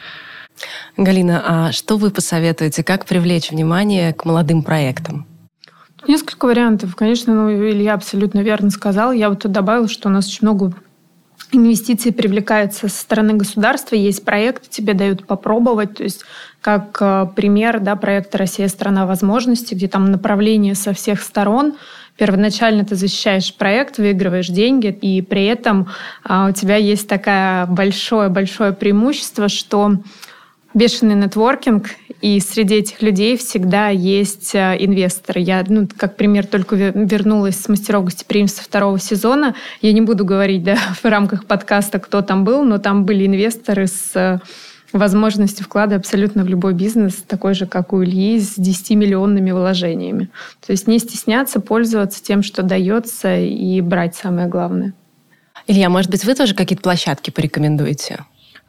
Галина, 0.96 1.42
а 1.46 1.72
что 1.72 1.96
вы 1.96 2.10
посоветуете, 2.10 2.82
как 2.82 3.04
привлечь 3.06 3.50
внимание 3.50 4.12
к 4.12 4.24
молодым 4.24 4.62
проектам? 4.62 5.26
Несколько 6.06 6.46
вариантов. 6.46 6.94
Конечно, 6.96 7.34
ну, 7.34 7.50
Илья 7.50 7.94
абсолютно 7.94 8.40
верно 8.40 8.70
сказал. 8.70 9.12
Я 9.12 9.28
вот 9.28 9.42
тут 9.42 9.52
добавила, 9.52 9.88
что 9.88 10.08
у 10.08 10.12
нас 10.12 10.26
очень 10.26 10.40
много 10.42 10.72
инвестиций 11.52 12.12
привлекается 12.12 12.88
со 12.88 13.00
стороны 13.00 13.34
государства, 13.34 13.94
есть 13.94 14.24
проект, 14.24 14.68
тебе 14.68 14.94
дают 14.94 15.26
попробовать, 15.26 15.96
то 15.96 16.02
есть 16.02 16.22
как 16.60 16.98
э, 17.00 17.26
пример 17.34 17.80
да, 17.80 17.96
проекта 17.96 18.38
«Россия– 18.38 18.68
страна 18.68 19.06
возможностей», 19.06 19.74
где 19.74 19.88
там 19.88 20.10
направление 20.10 20.74
со 20.74 20.92
всех 20.92 21.22
сторон, 21.22 21.74
первоначально 22.16 22.84
ты 22.84 22.96
защищаешь 22.96 23.54
проект, 23.54 23.98
выигрываешь 23.98 24.48
деньги, 24.48 24.88
и 24.88 25.22
при 25.22 25.46
этом 25.46 25.88
а, 26.24 26.48
у 26.48 26.52
тебя 26.52 26.76
есть 26.76 27.08
такое 27.08 27.66
большое-большое 27.66 28.72
преимущество, 28.72 29.48
что 29.48 29.92
бешеный 30.74 31.14
нетворкинг, 31.14 31.88
и 32.20 32.40
среди 32.40 32.76
этих 32.76 33.00
людей 33.00 33.36
всегда 33.36 33.88
есть 33.88 34.54
э, 34.54 34.76
инвесторы. 34.78 35.40
Я, 35.40 35.64
ну, 35.66 35.88
как 35.96 36.16
пример, 36.16 36.46
только 36.46 36.74
вернулась 36.76 37.60
с 37.60 37.68
мастеров 37.68 38.04
гостеприимства 38.04 38.64
второго 38.64 38.98
сезона. 38.98 39.54
Я 39.82 39.92
не 39.92 40.00
буду 40.00 40.24
говорить 40.24 40.64
да, 40.64 40.76
в 41.02 41.04
рамках 41.04 41.46
подкаста, 41.46 41.98
кто 41.98 42.22
там 42.22 42.44
был, 42.44 42.64
но 42.64 42.78
там 42.78 43.04
были 43.04 43.26
инвесторы 43.26 43.86
с 43.86 44.16
э, 44.16 44.38
возможностью 44.92 45.64
вклада 45.64 45.96
абсолютно 45.96 46.44
в 46.44 46.48
любой 46.48 46.74
бизнес, 46.74 47.16
такой 47.16 47.54
же, 47.54 47.66
как 47.66 47.92
у 47.92 48.02
Ильи, 48.02 48.40
с 48.40 48.58
10-миллионными 48.58 49.52
вложениями. 49.52 50.28
То 50.66 50.72
есть 50.72 50.86
не 50.86 50.98
стесняться, 50.98 51.60
пользоваться 51.60 52.22
тем, 52.22 52.42
что 52.42 52.62
дается, 52.62 53.38
и 53.38 53.80
брать 53.80 54.16
самое 54.16 54.48
главное. 54.48 54.92
Илья, 55.66 55.88
может 55.88 56.10
быть, 56.10 56.24
вы 56.24 56.34
тоже 56.34 56.54
какие-то 56.54 56.82
площадки 56.82 57.30
порекомендуете? 57.30 58.24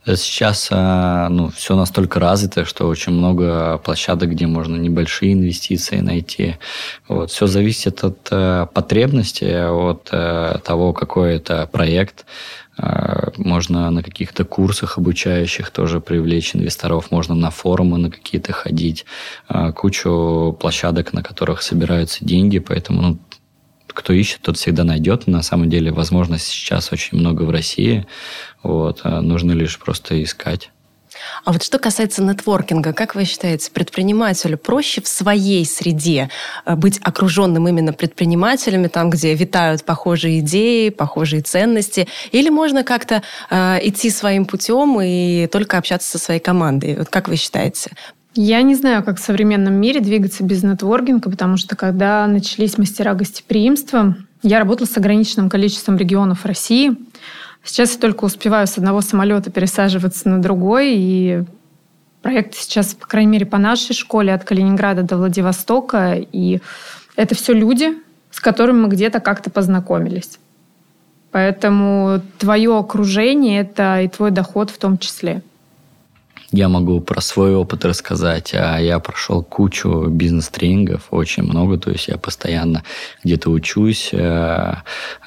Сейчас 0.05 0.69
э, 0.71 1.27
ну, 1.29 1.49
все 1.49 1.75
настолько 1.75 2.19
развито, 2.19 2.65
что 2.65 2.87
очень 2.87 3.11
много 3.11 3.77
площадок, 3.79 4.31
где 4.31 4.47
можно 4.47 4.75
небольшие 4.77 5.33
инвестиции 5.33 5.99
найти. 5.99 6.55
Вот. 7.07 7.31
Все 7.31 7.47
зависит 7.47 8.03
от 8.03 8.27
э, 8.31 8.67
потребности, 8.73 9.43
от 9.43 10.09
э, 10.11 10.59
того, 10.63 10.93
какой 10.93 11.35
это 11.35 11.67
проект. 11.71 12.25
Можно 13.35 13.91
на 13.91 14.01
каких-то 14.01 14.45
курсах 14.45 14.97
обучающих 14.97 15.69
тоже 15.69 15.99
привлечь 15.99 16.55
инвесторов, 16.55 17.11
можно 17.11 17.35
на 17.35 17.51
форумы 17.51 17.97
на 17.97 18.09
какие-то 18.09 18.53
ходить, 18.53 19.05
кучу 19.75 20.55
площадок, 20.57 21.11
на 21.11 21.21
которых 21.21 21.61
собираются 21.61 22.23
деньги, 22.23 22.59
поэтому 22.59 23.01
ну, 23.01 23.19
кто 23.93 24.13
ищет, 24.13 24.41
тот 24.41 24.57
всегда 24.57 24.83
найдет. 24.83 25.27
На 25.27 25.41
самом 25.41 25.69
деле 25.69 25.91
возможностей 25.91 26.51
сейчас 26.51 26.91
очень 26.91 27.17
много 27.17 27.43
в 27.43 27.49
России. 27.49 28.05
Вот. 28.63 29.01
А 29.03 29.21
нужно 29.21 29.51
лишь 29.51 29.77
просто 29.79 30.21
искать. 30.23 30.71
А 31.43 31.51
вот 31.51 31.63
что 31.63 31.79
касается 31.79 32.23
нетворкинга, 32.23 32.93
как 32.93 33.15
вы 33.15 33.25
считаете, 33.25 33.71
предпринимателю 33.71 34.57
проще 34.57 35.01
в 35.01 35.07
своей 35.07 35.65
среде 35.65 36.29
э, 36.65 36.75
быть 36.75 36.99
окруженным 37.03 37.67
именно 37.67 37.93
предпринимателями, 37.93 38.87
там, 38.87 39.09
где 39.09 39.33
витают 39.33 39.83
похожие 39.83 40.39
идеи, 40.39 40.89
похожие 40.89 41.41
ценности, 41.41 42.07
или 42.31 42.49
можно 42.49 42.83
как-то 42.83 43.23
э, 43.49 43.79
идти 43.81 44.09
своим 44.09 44.45
путем 44.45 44.99
и 45.01 45.47
только 45.47 45.77
общаться 45.77 46.09
со 46.09 46.19
своей 46.19 46.39
командой? 46.39 46.95
Вот 46.97 47.09
как 47.09 47.27
вы 47.27 47.35
считаете? 47.35 47.91
Я 48.35 48.61
не 48.61 48.75
знаю, 48.75 49.03
как 49.03 49.17
в 49.17 49.23
современном 49.23 49.73
мире 49.73 50.01
двигаться 50.01 50.43
без 50.43 50.61
нетворкинга, 50.61 51.31
потому 51.31 51.57
что 51.57 51.75
когда 51.75 52.27
начались 52.27 52.77
мастера 52.77 53.15
гостеприимства, 53.15 54.15
я 54.43 54.59
работала 54.59 54.87
с 54.87 54.95
ограниченным 54.97 55.49
количеством 55.49 55.97
регионов 55.97 56.45
России. 56.45 56.95
Сейчас 57.63 57.93
я 57.93 57.99
только 57.99 58.25
успеваю 58.25 58.67
с 58.67 58.77
одного 58.77 59.01
самолета 59.01 59.51
пересаживаться 59.51 60.29
на 60.29 60.41
другой, 60.41 60.93
и 60.95 61.43
проект 62.21 62.55
сейчас, 62.55 62.93
по 62.93 63.07
крайней 63.07 63.31
мере, 63.31 63.45
по 63.47 63.57
нашей 63.57 63.93
школе 63.93 64.33
от 64.33 64.43
Калининграда 64.43 65.01
до 65.01 65.17
Владивостока, 65.17 66.13
и 66.13 66.61
это 67.15 67.35
все 67.35 67.53
люди, 67.53 67.97
с 68.31 68.39
которыми 68.39 68.81
мы 68.81 68.89
где-то 68.89 69.19
как-то 69.19 69.49
познакомились. 69.49 70.39
Поэтому 71.31 72.21
твое 72.37 72.77
окружение– 72.77 73.61
это 73.61 74.01
и 74.01 74.07
твой 74.07 74.31
доход 74.31 74.69
в 74.69 74.77
том 74.77 74.97
числе 74.97 75.41
я 76.51 76.69
могу 76.69 76.99
про 76.99 77.21
свой 77.21 77.55
опыт 77.55 77.85
рассказать. 77.85 78.53
А 78.53 78.77
я 78.79 78.99
прошел 78.99 79.43
кучу 79.43 80.07
бизнес-тренингов, 80.07 81.07
очень 81.11 81.43
много, 81.43 81.77
то 81.77 81.91
есть 81.91 82.07
я 82.07 82.17
постоянно 82.17 82.83
где-то 83.23 83.49
учусь, 83.49 84.09
э, 84.11 84.73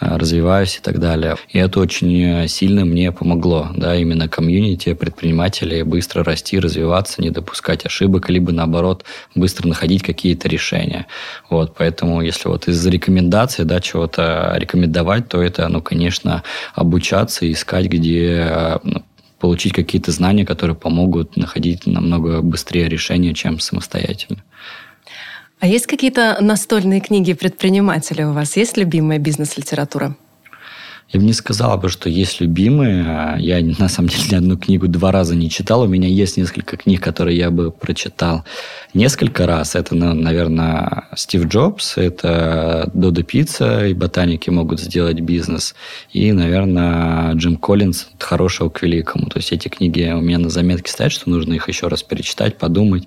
развиваюсь 0.01 0.77
и 0.77 0.81
так 0.81 0.99
далее. 0.99 1.37
И 1.49 1.59
это 1.59 1.81
очень 1.81 2.49
сильно 2.49 2.85
мне 2.85 3.13
помогло, 3.13 3.69
да, 3.77 3.95
именно 3.97 4.29
комьюнити 4.29 4.95
предпринимателей 4.95 5.83
быстро 5.83 6.25
расти, 6.25 6.59
развиваться, 6.59 7.23
не 7.23 7.31
допускать 7.31 7.87
ошибок, 7.87 8.29
либо 8.29 8.53
наоборот 8.53 9.05
быстро 9.35 9.69
находить 9.69 10.03
какие-то 10.03 10.49
решения. 10.49 11.07
Вот, 11.51 11.75
поэтому 11.77 12.21
если 12.23 12.49
вот 12.49 12.69
из 12.69 12.85
рекомендаций, 12.87 13.65
да, 13.65 13.81
чего-то 13.81 14.55
рекомендовать, 14.57 15.29
то 15.29 15.41
это, 15.43 15.69
ну, 15.69 15.81
конечно, 15.81 16.43
обучаться, 16.75 17.51
искать, 17.51 17.87
где 17.87 18.81
ну, 18.83 19.03
получить 19.43 19.73
какие-то 19.73 20.13
знания, 20.13 20.47
которые 20.47 20.77
помогут 20.77 21.37
находить 21.37 21.85
намного 21.85 22.43
быстрее 22.43 22.89
решения, 22.89 23.35
чем 23.35 23.59
самостоятельно. 23.59 24.45
А 25.59 25.67
есть 25.67 25.87
какие-то 25.89 26.39
настольные 26.41 27.01
книги 27.01 27.33
предпринимателя 27.33 28.29
у 28.29 28.33
вас? 28.33 28.57
Есть 28.57 28.77
любимая 28.77 29.19
бизнес-литература? 29.19 30.15
Я 31.13 31.21
бы 31.21 31.27
не 31.27 31.35
сказал 31.35 31.77
бы, 31.77 31.91
что 31.91 32.09
есть 32.09 32.41
любимые. 32.41 33.05
А 33.07 33.37
я, 33.39 33.61
на 33.79 33.89
самом 33.89 34.09
деле, 34.09 34.25
ни 34.31 34.35
одну 34.35 34.57
книгу 34.57 34.89
два 34.89 35.13
раза 35.13 35.35
не 35.35 35.51
читал. 35.51 35.83
У 35.83 35.87
меня 35.87 36.09
есть 36.09 36.39
несколько 36.39 36.79
книг, 36.79 37.03
которые 37.03 37.37
я 37.37 37.51
бы 37.51 37.71
прочитал 37.71 38.45
несколько 38.95 39.47
раз. 39.47 39.75
Это, 39.75 39.95
наверное, 39.95 41.05
Стив 41.15 41.47
Джобс, 41.47 41.99
это 41.99 42.91
Додо 42.95 43.23
Пицца, 43.25 43.87
и 43.87 43.93
ботаники 43.93 44.49
могут 44.49 44.81
сделать 44.81 45.21
бизнес. 45.21 45.75
И, 46.13 46.33
наверное, 46.33 47.35
Джим 47.35 47.57
Коллинз 47.57 48.07
от 48.15 48.23
хорошего 48.23 48.71
к 48.71 48.81
великому. 48.83 49.27
То 49.27 49.39
есть 49.39 49.53
эти 49.53 49.69
книги 49.69 50.11
у 50.11 50.23
меня 50.23 50.39
на 50.39 50.49
заметке 50.49 50.91
стоят, 50.91 51.13
что 51.13 51.29
нужно 51.29 51.53
их 51.53 51.69
еще 51.69 51.89
раз 51.89 52.03
перечитать, 52.03 52.57
подумать. 52.57 53.07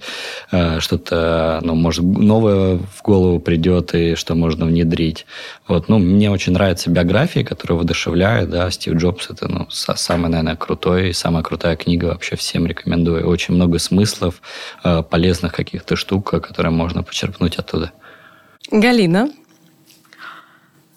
Э, 0.51 0.79
что-то, 0.79 1.59
ну, 1.63 1.73
может, 1.73 2.03
новое 2.03 2.77
в 2.77 3.01
голову 3.03 3.39
придет, 3.39 3.95
и 3.95 4.13
что 4.13 4.35
можно 4.35 4.67
внедрить. 4.67 5.25
Вот. 5.67 5.89
Ну, 5.89 5.97
мне 5.97 6.29
очень 6.29 6.53
нравятся 6.53 6.91
биографии, 6.91 7.39
которые 7.39 7.79
воодушевляют. 7.95 8.49
Да. 8.49 8.69
Стив 8.71 8.95
Джобс– 8.95 9.29
это 9.29 9.47
ну, 9.47 9.67
самый, 9.69 10.29
наверное, 10.29 10.55
крутой, 10.55 11.13
самая 11.13 11.43
крутая 11.43 11.75
книга 11.75 12.05
вообще 12.05 12.35
всем 12.35 12.67
рекомендую. 12.67 13.27
Очень 13.27 13.55
много 13.55 13.79
смыслов, 13.79 14.41
э, 14.83 15.03
полезных 15.03 15.53
каких-то 15.53 15.95
штук, 15.95 16.29
которые 16.29 16.71
можно 16.71 17.03
почерпнуть 17.03 17.57
оттуда. 17.57 17.91
Галина, 18.71 19.29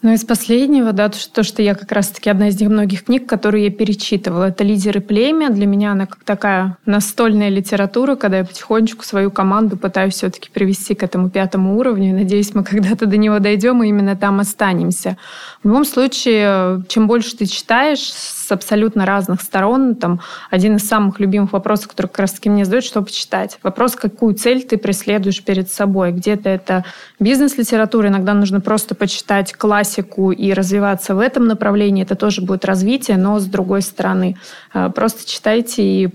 ну, 0.00 0.12
из 0.12 0.24
последнего, 0.24 0.92
да, 0.92 1.08
то, 1.08 1.42
что 1.42 1.60
я 1.60 1.74
как 1.74 1.90
раз-таки 1.90 2.30
одна 2.30 2.48
из 2.48 2.60
многих 2.60 3.04
книг, 3.04 3.26
которые 3.26 3.64
я 3.64 3.70
перечитывала, 3.70 4.44
это 4.44 4.62
«Лидеры 4.62 5.00
племя». 5.00 5.50
Для 5.50 5.66
меня 5.66 5.90
она 5.90 6.06
как 6.06 6.22
такая 6.22 6.76
настольная 6.86 7.48
литература, 7.48 8.14
когда 8.14 8.38
я 8.38 8.44
потихонечку 8.44 9.04
свою 9.04 9.32
команду 9.32 9.76
пытаюсь 9.76 10.14
все-таки 10.14 10.50
привести 10.50 10.94
к 10.94 11.02
этому 11.02 11.30
пятому 11.30 11.76
уровню. 11.76 12.14
надеюсь, 12.14 12.54
мы 12.54 12.62
когда-то 12.70 13.06
до 13.06 13.16
него 13.16 13.40
дойдем 13.40 13.82
и 13.82 13.88
именно 13.88 14.14
там 14.14 14.38
останемся. 14.38 15.16
В 15.64 15.68
любом 15.68 15.84
случае, 15.84 16.84
чем 16.88 17.08
больше 17.08 17.36
ты 17.36 17.46
читаешь 17.46 18.12
с 18.48 18.52
абсолютно 18.52 19.04
разных 19.04 19.42
сторон, 19.42 19.94
там 19.94 20.20
один 20.50 20.76
из 20.76 20.88
самых 20.88 21.20
любимых 21.20 21.52
вопросов, 21.52 21.88
который 21.88 22.06
как 22.06 22.20
раз-таки 22.20 22.48
мне 22.48 22.64
задают, 22.64 22.84
что 22.84 23.02
почитать. 23.02 23.58
Вопрос, 23.62 23.94
какую 23.94 24.34
цель 24.34 24.62
ты 24.62 24.78
преследуешь 24.78 25.44
перед 25.44 25.70
собой. 25.70 26.12
Где-то 26.12 26.48
это 26.48 26.84
бизнес-литература, 27.20 28.08
иногда 28.08 28.32
нужно 28.32 28.60
просто 28.60 28.94
почитать 28.94 29.52
классику 29.52 30.32
и 30.32 30.52
развиваться 30.54 31.14
в 31.14 31.20
этом 31.20 31.46
направлении. 31.46 32.04
Это 32.04 32.14
тоже 32.14 32.40
будет 32.40 32.64
развитие, 32.64 33.18
но 33.18 33.38
с 33.38 33.44
другой 33.44 33.82
стороны. 33.82 34.38
А, 34.72 34.88
просто 34.88 35.28
читайте 35.28 35.82
и 35.82 36.08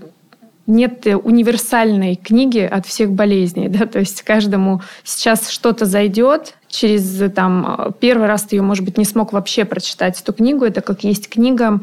нет 0.66 1.06
универсальной 1.06 2.16
книги 2.16 2.60
от 2.60 2.86
всех 2.86 3.12
болезней, 3.12 3.68
да, 3.70 3.86
то 3.86 3.98
есть 3.98 4.22
каждому 4.22 4.82
сейчас 5.02 5.50
что-то 5.50 5.84
зайдет, 5.84 6.54
через 6.68 7.32
там 7.32 7.94
первый 8.00 8.26
раз 8.26 8.44
ты 8.44 8.56
ее, 8.56 8.62
может 8.62 8.84
быть, 8.84 8.98
не 8.98 9.04
смог 9.04 9.32
вообще 9.32 9.64
прочитать 9.64 10.20
эту 10.20 10.32
книгу, 10.32 10.64
это 10.64 10.80
как 10.80 11.04
есть 11.04 11.28
книга 11.28 11.80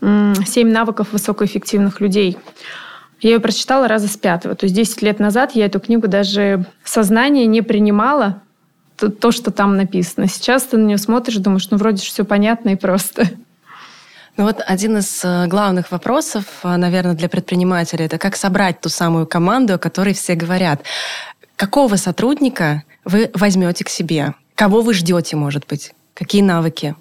«Семь 0.00 0.72
навыков 0.72 1.08
высокоэффективных 1.12 2.00
людей». 2.00 2.36
Я 3.20 3.30
ее 3.30 3.40
прочитала 3.40 3.86
раза 3.86 4.08
с 4.08 4.16
пятого. 4.16 4.56
То 4.56 4.64
есть 4.64 4.74
10 4.74 5.00
лет 5.02 5.20
назад 5.20 5.52
я 5.54 5.66
эту 5.66 5.78
книгу 5.78 6.08
даже 6.08 6.66
сознание 6.82 7.46
не 7.46 7.62
принимала, 7.62 8.42
то, 8.96 9.10
то, 9.10 9.30
что 9.30 9.52
там 9.52 9.76
написано. 9.76 10.26
Сейчас 10.26 10.64
ты 10.64 10.76
на 10.76 10.86
нее 10.86 10.98
смотришь, 10.98 11.36
думаешь, 11.36 11.70
ну 11.70 11.76
вроде 11.76 11.98
же 11.98 12.08
все 12.08 12.24
понятно 12.24 12.70
и 12.70 12.76
просто. 12.76 13.28
Ну 14.36 14.44
вот 14.44 14.62
один 14.66 14.96
из 14.96 15.22
э, 15.24 15.46
главных 15.46 15.90
вопросов, 15.90 16.44
э, 16.62 16.76
наверное, 16.76 17.14
для 17.14 17.28
предпринимателя, 17.28 18.06
это 18.06 18.16
как 18.16 18.36
собрать 18.36 18.80
ту 18.80 18.88
самую 18.88 19.26
команду, 19.26 19.74
о 19.74 19.78
которой 19.78 20.14
все 20.14 20.34
говорят. 20.34 20.82
Какого 21.56 21.96
сотрудника 21.96 22.82
вы 23.04 23.30
возьмете 23.34 23.84
к 23.84 23.90
себе? 23.90 24.34
Кого 24.54 24.80
вы 24.80 24.94
ждете, 24.94 25.36
может 25.36 25.66
быть? 25.66 25.92
Какие 26.14 26.40
навыки? 26.40 26.94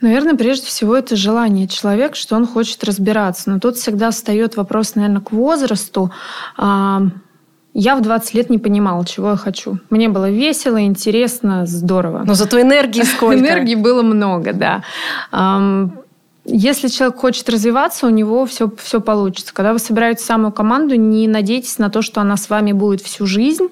Наверное, 0.00 0.34
прежде 0.34 0.66
всего 0.66 0.96
это 0.96 1.16
желание 1.16 1.66
человека, 1.66 2.14
что 2.14 2.36
он 2.36 2.46
хочет 2.46 2.84
разбираться. 2.84 3.50
Но 3.50 3.58
тут 3.58 3.76
всегда 3.76 4.10
встает 4.10 4.56
вопрос, 4.56 4.94
наверное, 4.94 5.20
к 5.20 5.32
возрасту. 5.32 6.12
А, 6.56 7.02
я 7.74 7.96
в 7.96 8.02
20 8.02 8.34
лет 8.34 8.50
не 8.50 8.58
понимала, 8.58 9.04
чего 9.04 9.30
я 9.30 9.36
хочу. 9.36 9.78
Мне 9.90 10.08
было 10.08 10.30
весело, 10.30 10.80
интересно, 10.80 11.66
здорово. 11.66 12.22
Но 12.24 12.34
зато 12.34 12.60
энергии 12.60 13.02
сколько. 13.02 13.38
Энергии 13.40 13.74
было 13.74 14.02
много, 14.02 14.52
да. 14.52 14.82
Если 16.50 16.88
человек 16.88 17.18
хочет 17.18 17.48
развиваться, 17.50 18.06
у 18.06 18.10
него 18.10 18.46
все, 18.46 18.72
все 18.82 19.02
получится. 19.02 19.52
Когда 19.52 19.74
вы 19.74 19.78
собираете 19.78 20.24
самую 20.24 20.50
команду, 20.50 20.94
не 20.94 21.28
надейтесь 21.28 21.76
на 21.78 21.90
то, 21.90 22.00
что 22.00 22.22
она 22.22 22.38
с 22.38 22.48
вами 22.48 22.72
будет 22.72 23.02
всю 23.02 23.26
жизнь. 23.26 23.68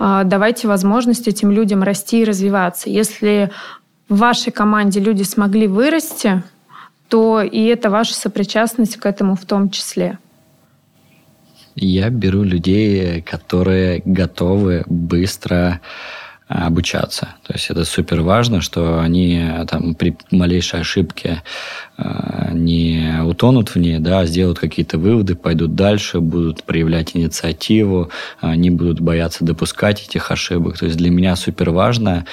А, 0.00 0.24
давайте 0.24 0.66
возможность 0.66 1.28
этим 1.28 1.52
людям 1.52 1.84
расти 1.84 2.22
и 2.22 2.24
развиваться. 2.24 2.90
Если 2.90 3.52
в 4.08 4.16
вашей 4.18 4.50
команде 4.50 4.98
люди 4.98 5.22
смогли 5.22 5.68
вырасти, 5.68 6.42
то 7.08 7.40
и 7.40 7.64
это 7.66 7.88
ваша 7.88 8.14
сопричастность 8.14 8.96
к 8.96 9.06
этому 9.06 9.36
в 9.36 9.44
том 9.44 9.70
числе. 9.70 10.18
Я 11.76 12.10
беру 12.10 12.42
людей, 12.42 13.22
которые 13.22 14.02
готовы 14.04 14.82
быстро 14.88 15.80
обучаться. 16.48 17.28
То 17.46 17.52
есть 17.52 17.70
это 17.70 17.84
супер 17.84 18.22
важно, 18.22 18.60
что 18.60 19.00
они 19.00 19.48
там 19.68 19.94
при 19.94 20.16
малейшей 20.30 20.80
ошибке 20.80 21.42
не 22.52 23.20
утонут 23.24 23.70
в 23.70 23.76
ней, 23.76 23.98
да, 23.98 24.20
а 24.20 24.26
сделают 24.26 24.58
какие-то 24.58 24.98
выводы, 24.98 25.34
пойдут 25.34 25.74
дальше, 25.74 26.20
будут 26.20 26.62
проявлять 26.62 27.16
инициативу, 27.16 28.10
не 28.42 28.70
будут 28.70 29.00
бояться 29.00 29.44
допускать 29.44 30.02
этих 30.06 30.30
ошибок. 30.30 30.78
То 30.78 30.86
есть 30.86 30.96
для 30.96 31.10
меня 31.10 31.34
супер 31.34 31.70
важно 31.70 32.24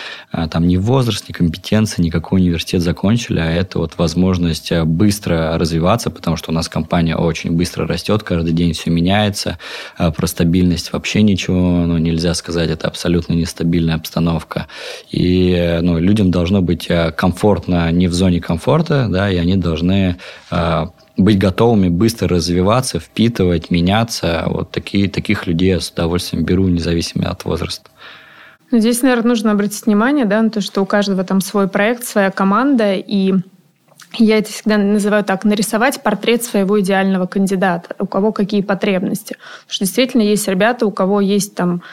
там 0.52 0.68
не 0.68 0.78
возраст, 0.78 1.28
не 1.28 1.34
компетенция, 1.34 2.04
не 2.04 2.12
какой 2.12 2.42
университет 2.42 2.82
закончили, 2.82 3.40
а 3.40 3.52
это 3.52 3.80
вот 3.80 3.98
возможность 3.98 4.72
быстро 4.84 5.58
развиваться, 5.58 6.12
потому 6.12 6.38
что 6.38 6.52
у 6.52 6.54
нас 6.54 6.70
компания 6.70 7.16
очень 7.16 7.52
быстро 7.52 7.88
растет, 7.88 8.22
каждый 8.24 8.54
день 8.54 8.74
все 8.74 8.92
меняется. 8.92 9.58
Про 9.98 10.28
стабильность 10.28 10.94
вообще 10.94 11.24
ничего 11.24 11.86
ну, 11.86 11.98
нельзя 11.98 12.36
сказать, 12.36 12.70
это 12.70 12.88
абсолютно 12.88 13.34
нестабильная 13.34 13.96
обстановка. 13.96 14.68
И 15.10 15.80
ну, 15.82 15.98
людям 15.98 16.30
должно 16.30 16.62
быть 16.62 16.88
комфортно 17.16 17.92
не 17.92 18.08
в 18.08 18.14
зоне 18.14 18.40
комфорта, 18.40 19.08
да, 19.10 19.32
и 19.32 19.38
они 19.38 19.55
должны 19.58 20.18
э, 20.52 20.86
быть 21.18 21.38
готовыми 21.38 21.90
быстро 21.90 22.28
развиваться, 22.28 23.00
впитывать, 23.00 23.72
меняться. 23.72 24.44
Вот 24.48 24.72
такие, 24.72 25.10
таких 25.10 25.48
людей 25.48 25.70
я 25.70 25.80
с 25.80 25.90
удовольствием 25.90 26.44
беру, 26.44 26.68
независимо 26.68 27.30
от 27.30 27.46
возраста. 27.46 27.90
Ну, 28.72 28.80
здесь, 28.80 29.02
наверное, 29.02 29.30
нужно 29.30 29.52
обратить 29.52 29.86
внимание 29.86 30.26
да, 30.26 30.42
на 30.42 30.50
то, 30.50 30.62
что 30.62 30.82
у 30.82 30.86
каждого 30.86 31.24
там 31.24 31.42
свой 31.42 31.68
проект, 31.68 32.04
своя 32.04 32.32
команда, 32.32 32.94
и 32.94 33.36
я 34.18 34.38
это 34.38 34.52
всегда 34.52 34.78
называю 34.78 35.24
так, 35.24 35.44
нарисовать 35.44 36.02
портрет 36.02 36.44
своего 36.44 36.80
идеального 36.80 37.26
кандидата, 37.28 37.96
у 38.00 38.08
кого 38.08 38.32
какие 38.32 38.62
потребности. 38.62 39.34
Потому 39.34 39.74
что 39.74 39.86
действительно 39.86 40.22
есть 40.22 40.48
ребята, 40.48 40.86
у 40.86 40.92
кого 40.92 41.22
есть 41.22 41.56
там 41.56 41.84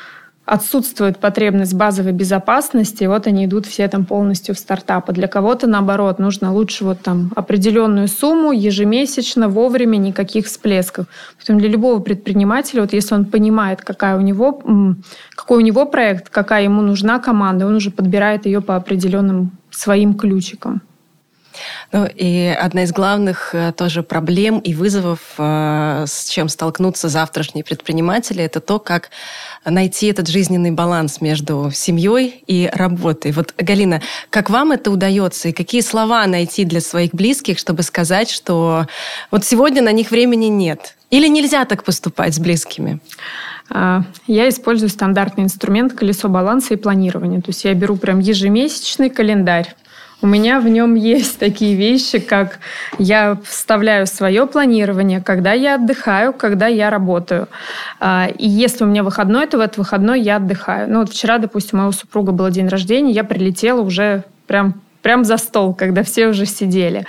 отсутствует 0.45 1.19
потребность 1.19 1.75
базовой 1.75 2.13
безопасности, 2.13 3.05
и 3.05 3.07
вот 3.07 3.27
они 3.27 3.47
идут 3.47 3.67
все 3.67 3.87
там 3.89 4.05
полностью 4.05 4.55
в 4.55 4.59
стартапы. 4.59 5.13
Для 5.13 5.29
кого-то, 5.29 5.67
наоборот, 5.67 6.19
нужно 6.19 6.53
лучше 6.53 6.85
вот 6.85 7.01
там 7.01 7.33
определенную 7.37 8.09
сумму 8.09 8.53
ежемесячно, 8.53 9.49
вовремя, 9.49 9.97
никаких 9.99 10.47
всплесков. 10.47 11.07
Поэтому 11.37 11.61
для 11.61 11.69
любого 11.69 12.01
предпринимателя, 12.01 12.81
вот 12.81 12.93
если 12.93 13.15
он 13.15 13.25
понимает, 13.25 13.83
какая 13.83 14.17
у 14.17 14.21
него, 14.21 14.63
какой 15.35 15.59
у 15.59 15.61
него 15.61 15.87
проект, 15.87 16.29
какая 16.29 16.65
ему 16.65 16.83
нужна 16.83 17.19
команда, 17.21 17.67
он 17.67 17.77
уже 17.77 17.91
подбирает 17.91 18.47
ее 18.47 18.61
по 18.61 18.75
определенным 18.77 19.53
своим 19.71 20.15
ключикам. 20.15 20.83
Ну 21.93 22.07
и 22.07 22.47
одна 22.47 22.85
из 22.85 22.93
главных 22.93 23.55
э, 23.55 23.73
тоже 23.73 24.03
проблем 24.03 24.59
и 24.59 24.75
вызовов, 24.75 25.21
э, 25.39 26.05
с 26.07 26.29
чем 26.29 26.49
столкнутся 26.49 27.09
завтрашние 27.09 27.65
предприниматели, 27.65 28.43
это 28.43 28.61
то, 28.61 28.79
как 28.79 29.11
найти 29.65 30.07
этот 30.07 30.29
жизненный 30.29 30.71
баланс 30.71 31.21
между 31.21 31.71
семьей 31.73 32.43
и 32.47 32.71
работой. 32.73 33.33
Вот, 33.33 33.55
Галина, 33.57 34.03
как 34.31 34.51
вам 34.51 34.73
это 34.73 34.91
удается 34.91 35.49
и 35.49 35.53
какие 35.53 35.81
слова 35.81 36.27
найти 36.27 36.65
для 36.65 36.81
своих 36.81 37.13
близких, 37.13 37.59
чтобы 37.59 37.83
сказать, 37.83 38.31
что 38.31 38.87
вот 39.31 39.45
сегодня 39.45 39.83
на 39.83 39.93
них 39.93 40.11
времени 40.11 40.47
нет? 40.47 40.97
Или 41.11 41.29
нельзя 41.29 41.65
так 41.67 41.85
поступать 41.85 42.35
с 42.35 42.39
близкими? 42.39 42.99
А, 43.71 44.03
я 44.27 44.49
использую 44.49 44.89
стандартный 44.89 45.45
инструмент 45.45 45.93
колесо 45.93 46.29
баланса 46.29 46.75
и 46.75 46.77
планирования. 46.77 47.41
То 47.41 47.51
есть 47.51 47.65
я 47.65 47.75
беру 47.75 47.97
прям 47.97 48.19
ежемесячный 48.19 49.11
календарь 49.11 49.75
у 50.23 50.27
меня 50.27 50.61
в 50.61 50.69
нем 50.69 50.95
есть 50.95 51.39
такие 51.39 51.75
вещи, 51.75 52.21
как 52.21 52.61
я 52.99 53.37
вставляю 53.45 54.07
свое 54.07 54.47
планирование, 54.47 55.21
когда 55.21 55.53
я 55.53 55.75
отдыхаю, 55.75 56.33
когда 56.33 56.69
я 56.69 56.91
работаю. 56.91 57.49
А, 57.99 58.29
и 58.39 58.49
если 58.49 58.85
у 58.85 58.87
меня 58.87 59.03
выходной, 59.03 59.47
то 59.49 59.59
в 59.59 59.61
этот 59.61 59.79
выходной 59.79 60.21
я 60.21 60.37
отдыхаю. 60.37 60.89
Ну 60.89 61.01
вот 61.01 61.11
вчера, 61.11 61.39
допустим, 61.39 61.79
у 61.79 61.83
моего 61.83 61.93
супруга 61.93 62.31
был 62.31 62.49
день 62.51 62.69
рождения, 62.69 63.11
я 63.11 63.25
прилетела 63.25 63.81
уже 63.81 64.25
прям 64.47 64.81
прям 65.03 65.25
за 65.25 65.37
стол, 65.37 65.75
когда 65.75 66.05
все 66.05 66.29
уже 66.29 66.47
сидели. 66.47 67.05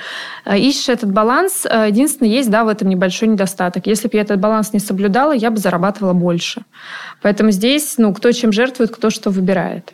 А, 0.45 0.57
ищешь 0.57 0.89
этот 0.89 1.11
баланс. 1.11 1.67
А, 1.69 1.85
единственное, 1.85 2.31
есть 2.31 2.49
да, 2.49 2.63
в 2.63 2.67
этом 2.67 2.89
небольшой 2.89 3.27
недостаток. 3.27 3.85
Если 3.85 4.07
бы 4.07 4.17
я 4.17 4.23
этот 4.23 4.39
баланс 4.39 4.73
не 4.73 4.79
соблюдала, 4.79 5.31
я 5.31 5.51
бы 5.51 5.57
зарабатывала 5.57 6.13
больше. 6.13 6.63
Поэтому 7.21 7.51
здесь, 7.51 7.95
ну, 7.99 8.11
кто 8.11 8.31
чем 8.31 8.51
жертвует, 8.51 8.89
кто 8.89 9.11
что 9.11 9.29
выбирает. 9.29 9.93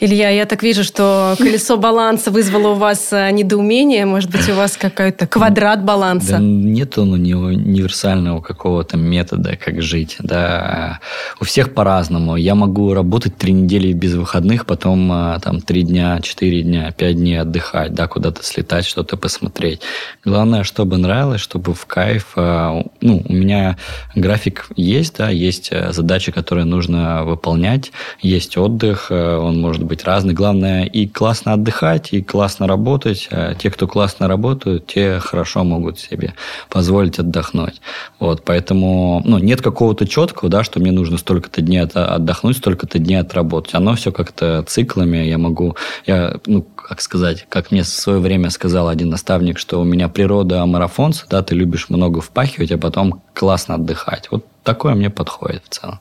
Илья, 0.00 0.28
я 0.30 0.44
так 0.44 0.62
вижу, 0.62 0.82
что 0.82 1.34
колесо 1.38 1.76
баланса 1.76 2.30
вызвало 2.30 2.68
у 2.68 2.74
вас 2.74 3.12
э, 3.12 3.30
недоумение. 3.30 4.06
Может 4.06 4.30
быть, 4.30 4.48
у 4.48 4.54
вас 4.54 4.76
какой-то 4.76 5.26
квадрат 5.26 5.84
баланса? 5.84 6.32
Да 6.32 6.38
нет 6.40 6.98
он 6.98 7.12
универсального 7.12 8.40
какого-то 8.40 8.96
метода, 8.96 9.56
как 9.56 9.82
жить. 9.82 10.16
Да. 10.18 11.00
У 11.40 11.44
всех 11.44 11.74
по-разному. 11.74 12.36
Я 12.36 12.54
могу 12.54 12.92
работать 12.92 13.36
три 13.36 13.52
недели 13.52 13.92
без 13.92 14.14
выходных, 14.14 14.66
потом 14.66 15.12
э, 15.12 15.38
там 15.40 15.60
три 15.60 15.82
дня, 15.82 16.20
четыре 16.22 16.62
дня, 16.62 16.90
пять 16.90 17.16
дней 17.16 17.40
отдыхать, 17.40 17.94
да, 17.94 18.08
куда-то 18.08 18.42
слетать, 18.42 18.86
что-то 18.86 19.16
посмотреть. 19.16 19.80
Главное, 20.24 20.64
чтобы 20.64 20.98
нравилось, 20.98 21.40
чтобы 21.40 21.72
в 21.72 21.86
кайф. 21.86 22.32
Э, 22.36 22.82
ну, 23.00 23.22
у 23.28 23.32
меня 23.32 23.76
график 24.16 24.66
есть, 24.74 25.16
да, 25.18 25.30
есть 25.30 25.70
задачи, 25.90 26.32
которые 26.32 26.64
нужно 26.64 27.24
выполнять, 27.24 27.92
есть 28.20 28.56
отдых, 28.56 29.10
он 29.10 29.60
может 29.60 29.83
быть 29.84 30.04
разный. 30.04 30.34
Главное 30.34 30.84
и 30.84 31.06
классно 31.06 31.52
отдыхать, 31.52 32.12
и 32.12 32.22
классно 32.22 32.66
работать. 32.66 33.28
А 33.30 33.54
те, 33.54 33.70
кто 33.70 33.86
классно 33.86 34.28
работают, 34.28 34.86
те 34.86 35.18
хорошо 35.18 35.64
могут 35.64 35.98
себе 35.98 36.34
позволить 36.68 37.18
отдохнуть. 37.18 37.80
Вот, 38.18 38.44
поэтому 38.44 39.22
ну, 39.24 39.38
нет 39.38 39.62
какого-то 39.62 40.06
четкого, 40.06 40.50
да, 40.50 40.64
что 40.64 40.80
мне 40.80 40.92
нужно 40.92 41.18
столько-то 41.18 41.60
дней 41.60 41.82
отдохнуть, 41.82 42.56
столько-то 42.56 42.98
дней 42.98 43.16
отработать. 43.16 43.74
Оно 43.74 43.94
все 43.94 44.12
как-то 44.12 44.64
циклами. 44.66 45.18
Я 45.18 45.38
могу, 45.38 45.76
я, 46.06 46.36
ну, 46.46 46.62
как 46.62 47.00
сказать, 47.00 47.46
как 47.48 47.70
мне 47.70 47.82
в 47.82 47.88
свое 47.88 48.18
время 48.18 48.50
сказал 48.50 48.88
один 48.88 49.10
наставник, 49.10 49.58
что 49.58 49.80
у 49.80 49.84
меня 49.84 50.08
природа 50.08 50.64
марафонца, 50.66 51.26
да, 51.28 51.42
ты 51.42 51.54
любишь 51.54 51.88
много 51.88 52.20
впахивать, 52.20 52.72
а 52.72 52.78
потом 52.78 53.22
классно 53.32 53.76
отдыхать. 53.76 54.28
Вот 54.30 54.46
такое 54.62 54.94
мне 54.94 55.10
подходит 55.10 55.62
в 55.68 55.74
целом. 55.74 56.00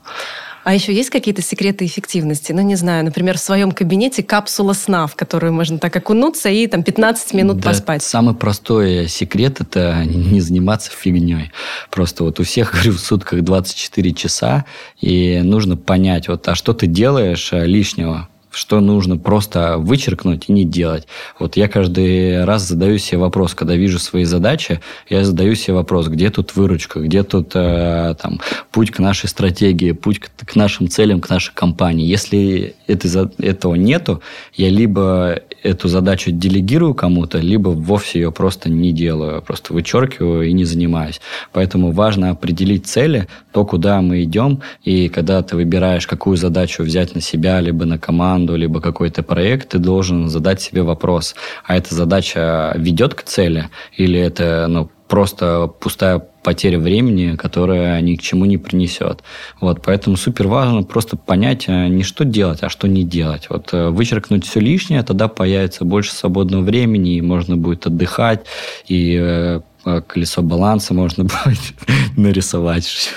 А 0.64 0.74
еще 0.74 0.94
есть 0.94 1.10
какие-то 1.10 1.42
секреты 1.42 1.86
эффективности? 1.86 2.52
Ну, 2.52 2.62
не 2.62 2.76
знаю, 2.76 3.04
например, 3.04 3.38
в 3.38 3.42
своем 3.42 3.72
кабинете 3.72 4.24
капсула 4.24 4.74
сна, 4.74 5.08
в 5.08 5.16
которую 5.16 5.54
можно 5.54 5.78
так 5.78 5.96
окунуться 5.96 6.50
и 6.50 6.68
там 6.68 6.84
15 6.84 7.34
минут 7.34 7.58
да, 7.58 7.70
поспать. 7.70 8.04
Самый 8.04 8.34
простой 8.34 9.08
секрет– 9.08 9.58
это 9.60 10.04
не 10.06 10.40
заниматься 10.40 10.92
фигней. 10.92 11.52
Просто 11.92 12.24
вот 12.24 12.40
у 12.40 12.44
всех, 12.44 12.72
говорю, 12.74 12.94
в 12.94 13.00
сутках 13.00 13.42
24 13.42 14.14
часа, 14.14 14.66
и 15.02 15.42
нужно 15.44 15.76
понять, 15.76 16.28
вот, 16.28 16.48
а 16.48 16.56
что 16.56 16.74
ты 16.74 16.88
делаешь 16.88 17.50
э, 17.52 17.66
лишнего? 17.66 18.30
Что 18.54 18.80
нужно 18.80 19.18
просто 19.18 19.78
вычеркнуть 19.78 20.46
и 20.48 20.54
не 20.54 20.64
делать. 20.64 21.08
Вот 21.40 21.58
я 21.58 21.68
каждый 21.68 22.46
раз 22.46 22.68
задаю 22.68 22.98
себе 22.98 23.18
вопрос, 23.18 23.56
когда 23.56 23.76
вижу 23.76 24.00
свои 24.00 24.24
задачи, 24.24 24.80
я 25.10 25.24
задаю 25.24 25.56
себе 25.56 25.76
вопрос, 25.76 26.08
где 26.08 26.30
тут 26.30 26.56
выручка, 26.56 27.00
где 27.00 27.24
тут 27.24 27.52
э, 27.56 28.16
там, 28.22 28.40
путь 28.72 28.92
к 28.92 29.00
нашей 29.00 29.28
стратегии, 29.28 29.92
путь 29.92 30.20
к, 30.20 30.30
к 30.46 30.56
нашим 30.56 30.88
целям, 30.88 31.20
к 31.20 31.30
нашей 31.30 31.54
компании. 31.54 32.06
Если 32.06 32.76
это, 32.88 33.32
этого 33.40 33.76
нету, 33.76 34.22
я 34.54 34.70
либо 34.70 35.40
эту 35.64 35.88
задачу 35.88 36.32
делегирую 36.32 36.94
кому-то, 36.94 37.40
либо 37.40 37.70
вовсе 37.70 38.20
ее 38.20 38.32
просто 38.32 38.70
не 38.70 38.92
делаю, 38.92 39.42
просто 39.42 39.74
вычеркиваю 39.74 40.48
и 40.48 40.54
не 40.54 40.66
занимаюсь. 40.66 41.22
Поэтому 41.54 41.92
важно 41.92 42.30
определить 42.30 42.86
цели, 42.86 43.28
то, 43.52 43.66
куда 43.66 44.02
мы 44.02 44.24
идем, 44.24 44.62
и 44.84 45.10
когда 45.10 45.42
ты 45.42 45.56
выбираешь, 45.56 46.06
какую 46.06 46.38
задачу 46.38 46.84
взять 46.84 47.16
на 47.16 47.22
себя, 47.22 47.62
либо 47.62 47.86
на 47.86 47.98
команду, 47.98 48.43
либо 48.52 48.82
какой-то 48.82 49.24
проект, 49.24 49.70
ты 49.70 49.80
должен 49.80 50.30
задать 50.30 50.62
себе 50.62 50.84
вопрос, 50.84 51.36
а 51.66 51.78
эта 51.78 51.96
задача 51.96 52.74
ведет 52.76 53.14
к 53.14 53.24
цели, 53.24 53.70
или 53.98 54.20
это 54.20 54.68
ну, 54.70 54.90
просто 55.08 55.68
пустая 55.80 56.20
потеря 56.44 56.80
времени, 56.80 57.36
которая 57.36 58.02
ни 58.02 58.16
к 58.16 58.22
чему 58.22 58.46
не 58.46 58.58
принесет. 58.58 59.24
Вот, 59.62 59.82
поэтому 59.84 60.18
супер 60.18 60.48
важно 60.48 60.84
просто 60.84 61.18
понять 61.18 61.66
э, 61.68 61.88
не 61.88 62.04
что 62.04 62.26
делать, 62.26 62.64
а 62.64 62.70
что 62.70 62.88
не 62.88 63.04
делать. 63.04 63.48
Вот 63.50 63.70
э, 63.74 63.90
вычеркнуть 63.90 64.46
все 64.46 64.60
лишнее, 64.60 65.04
тогда 65.04 65.28
появится 65.28 65.86
больше 65.86 66.14
свободного 66.14 66.64
времени, 66.64 67.16
и 67.16 67.22
можно 67.22 67.58
будет 67.58 67.86
отдыхать, 67.86 68.46
и 68.88 69.18
э, 69.22 69.62
колесо 69.84 70.42
баланса 70.42 70.94
можно 70.94 71.24
будет 71.46 71.74
нарисовать. 72.18 73.14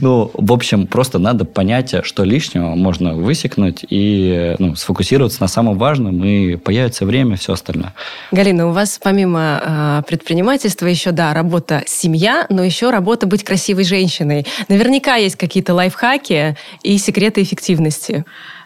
ну, 0.00 0.30
в 0.34 0.52
общем, 0.52 0.86
просто 0.86 1.18
надо 1.18 1.44
понять, 1.44 1.94
что 2.04 2.24
лишнего 2.24 2.74
можно 2.74 3.14
высекнуть 3.14 3.84
и 3.88 4.54
ну, 4.58 4.74
сфокусироваться 4.74 5.40
на 5.40 5.48
самом 5.48 5.78
важном, 5.78 6.24
и 6.24 6.56
появится 6.56 7.04
время, 7.04 7.36
все 7.36 7.52
остальное. 7.52 7.94
Галина, 8.30 8.68
у 8.68 8.72
вас 8.72 8.98
помимо 9.02 9.60
э, 9.62 10.02
предпринимательства 10.08 10.86
еще, 10.86 11.12
да, 11.12 11.34
работа 11.34 11.82
семья, 11.86 12.46
но 12.48 12.62
еще 12.62 12.90
работа 12.90 13.26
быть 13.26 13.44
красивой 13.44 13.84
женщиной. 13.84 14.46
Наверняка 14.68 15.16
есть 15.16 15.36
какие-то 15.36 15.74
лайфхаки 15.74 16.56
и 16.82 16.98
секреты 16.98 17.42
эффективности. 17.42 18.24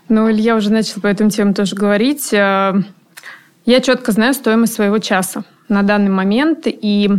Ну, 0.08 0.30
Илья 0.30 0.54
уже 0.54 0.70
начал 0.70 1.00
по 1.00 1.08
этому 1.08 1.30
тему 1.30 1.54
тоже 1.54 1.74
говорить. 1.74 2.32
Э, 2.32 2.74
я 3.64 3.80
четко 3.80 4.12
знаю 4.12 4.34
стоимость 4.34 4.74
своего 4.74 4.98
часа 4.98 5.44
на 5.68 5.82
данный 5.82 6.10
момент, 6.10 6.62
и 6.66 7.10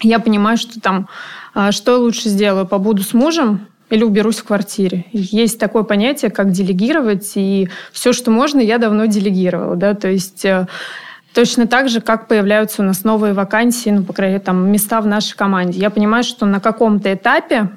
я 0.00 0.18
понимаю, 0.18 0.56
что 0.56 0.80
там, 0.80 1.08
а, 1.54 1.72
что 1.72 1.98
лучше 1.98 2.28
сделаю, 2.28 2.66
побуду 2.66 3.02
с 3.02 3.14
мужем 3.14 3.66
или 3.90 4.04
уберусь 4.04 4.38
в 4.38 4.44
квартире. 4.44 5.04
Есть 5.12 5.58
такое 5.58 5.82
понятие, 5.82 6.30
как 6.30 6.50
делегировать, 6.50 7.32
и 7.34 7.68
все, 7.92 8.12
что 8.12 8.30
можно, 8.30 8.60
я 8.60 8.78
давно 8.78 9.06
делегировала, 9.06 9.76
да, 9.76 9.94
то 9.94 10.08
есть 10.08 10.44
э, 10.44 10.66
Точно 11.34 11.66
так 11.66 11.88
же, 11.88 12.02
как 12.02 12.28
появляются 12.28 12.82
у 12.82 12.84
нас 12.84 13.04
новые 13.04 13.32
вакансии, 13.32 13.88
ну, 13.88 14.04
по 14.04 14.12
крайней 14.12 14.34
мере, 14.34 14.44
там, 14.44 14.70
места 14.70 15.00
в 15.00 15.06
нашей 15.06 15.34
команде. 15.34 15.80
Я 15.80 15.88
понимаю, 15.88 16.24
что 16.24 16.44
на 16.44 16.60
каком-то 16.60 17.12
этапе 17.12 17.70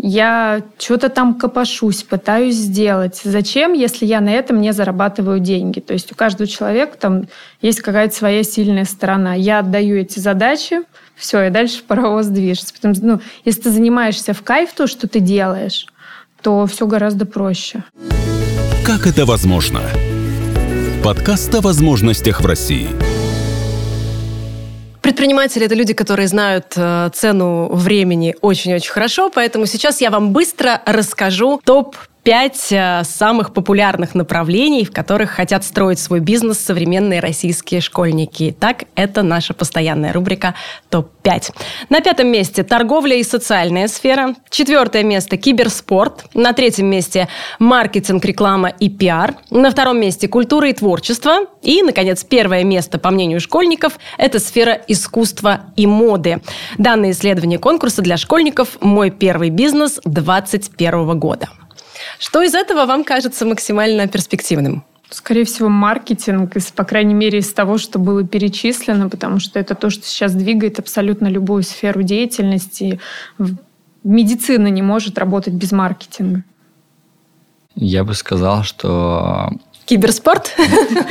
я 0.00 0.62
что-то 0.78 1.08
там 1.08 1.34
копошусь, 1.34 2.04
пытаюсь 2.04 2.54
сделать. 2.54 3.20
Зачем, 3.24 3.72
если 3.72 4.06
я 4.06 4.20
на 4.20 4.30
этом 4.30 4.60
не 4.60 4.72
зарабатываю 4.72 5.40
деньги? 5.40 5.80
То 5.80 5.92
есть 5.92 6.12
у 6.12 6.14
каждого 6.14 6.46
человека 6.46 6.96
там 6.96 7.24
есть 7.60 7.80
какая-то 7.80 8.14
своя 8.14 8.44
сильная 8.44 8.84
сторона. 8.84 9.34
Я 9.34 9.58
отдаю 9.58 9.96
эти 9.96 10.20
задачи, 10.20 10.82
все, 11.16 11.48
и 11.48 11.50
дальше 11.50 11.82
паровоз 11.86 12.26
движется. 12.26 12.72
Потому, 12.72 12.94
ну, 13.02 13.20
если 13.44 13.62
ты 13.62 13.70
занимаешься 13.70 14.34
в 14.34 14.42
кайф 14.42 14.72
то, 14.72 14.86
что 14.86 15.08
ты 15.08 15.18
делаешь, 15.18 15.86
то 16.42 16.64
все 16.66 16.86
гораздо 16.86 17.26
проще. 17.26 17.82
Как 18.86 19.04
это 19.08 19.26
возможно? 19.26 19.80
Подкаст 21.02 21.52
о 21.56 21.60
возможностях 21.60 22.40
в 22.40 22.46
России. 22.46 23.07
Предприниматели– 25.08 25.64
это 25.66 25.74
люди, 25.74 25.94
которые 25.94 26.28
знают 26.28 26.74
э, 26.76 27.08
цену 27.14 27.70
времени 27.72 28.36
очень-очень 28.42 28.90
хорошо, 28.90 29.30
поэтому 29.34 29.64
сейчас 29.64 30.02
я 30.02 30.10
вам 30.10 30.34
быстро 30.34 30.82
расскажу 30.84 31.62
топ 31.64 31.96
пять 32.22 32.68
э, 32.70 33.02
самых 33.04 33.52
популярных 33.52 34.14
направлений, 34.14 34.84
в 34.84 34.92
которых 34.92 35.30
хотят 35.30 35.64
строить 35.64 35.98
свой 35.98 36.20
бизнес 36.20 36.58
современные 36.58 37.20
российские 37.20 37.80
школьники. 37.80 38.54
Так, 38.58 38.84
это 38.94 39.22
наша 39.22 39.54
постоянная 39.54 40.12
рубрика 40.12 40.54
«Топ-5». 40.90 41.54
На 41.88 42.00
пятом 42.00 42.28
месте 42.28 42.62
торговля 42.62 43.16
и 43.16 43.22
социальная 43.22 43.88
сфера. 43.88 44.34
Четвертое 44.50 45.04
место– 45.04 45.36
киберспорт. 45.38 46.26
На 46.34 46.52
третьем 46.52 46.86
месте– 46.86 47.28
маркетинг, 47.58 48.24
реклама 48.24 48.68
и 48.68 48.88
пиар. 48.88 49.34
На 49.50 49.70
втором 49.70 50.00
месте– 50.00 50.28
культура 50.28 50.68
и 50.68 50.72
творчество. 50.72 51.46
И, 51.62 51.82
наконец, 51.82 52.24
первое 52.24 52.64
место, 52.64 52.98
по 52.98 53.10
мнению 53.10 53.40
школьников, 53.40 53.98
это 54.18 54.38
сфера 54.38 54.78
искусства 54.88 55.60
и 55.76 55.86
моды. 55.86 56.40
Данные 56.76 57.12
исследования 57.12 57.58
конкурса 57.58 58.02
для 58.02 58.16
школьников 58.16 58.78
«Мой 58.80 59.10
первый 59.10 59.50
бизнес» 59.50 60.00
2021 60.04 61.18
года. 61.18 61.48
Что 62.18 62.42
из 62.42 62.54
этого 62.54 62.86
вам 62.86 63.04
кажется 63.04 63.44
максимально 63.44 64.06
перспективным? 64.08 64.84
Скорее 65.10 65.44
всего, 65.44 65.68
маркетинг, 65.68 66.52
по 66.74 66.84
крайней 66.84 67.14
мере, 67.14 67.38
из 67.38 67.52
того, 67.52 67.78
что 67.78 67.98
было 67.98 68.24
перечислено, 68.24 69.08
потому 69.08 69.40
что 69.40 69.58
это 69.58 69.74
то, 69.74 69.88
что 69.88 70.04
сейчас 70.04 70.34
двигает 70.34 70.78
абсолютно 70.78 71.28
любую 71.28 71.62
сферу 71.62 72.02
деятельности. 72.02 73.00
Медицина 74.04 74.66
не 74.66 74.82
может 74.82 75.18
работать 75.18 75.54
без 75.54 75.72
маркетинга. 75.72 76.44
Я 77.74 78.04
бы 78.04 78.12
сказал, 78.14 78.64
что 78.64 79.50
Киберспорт? 79.86 80.54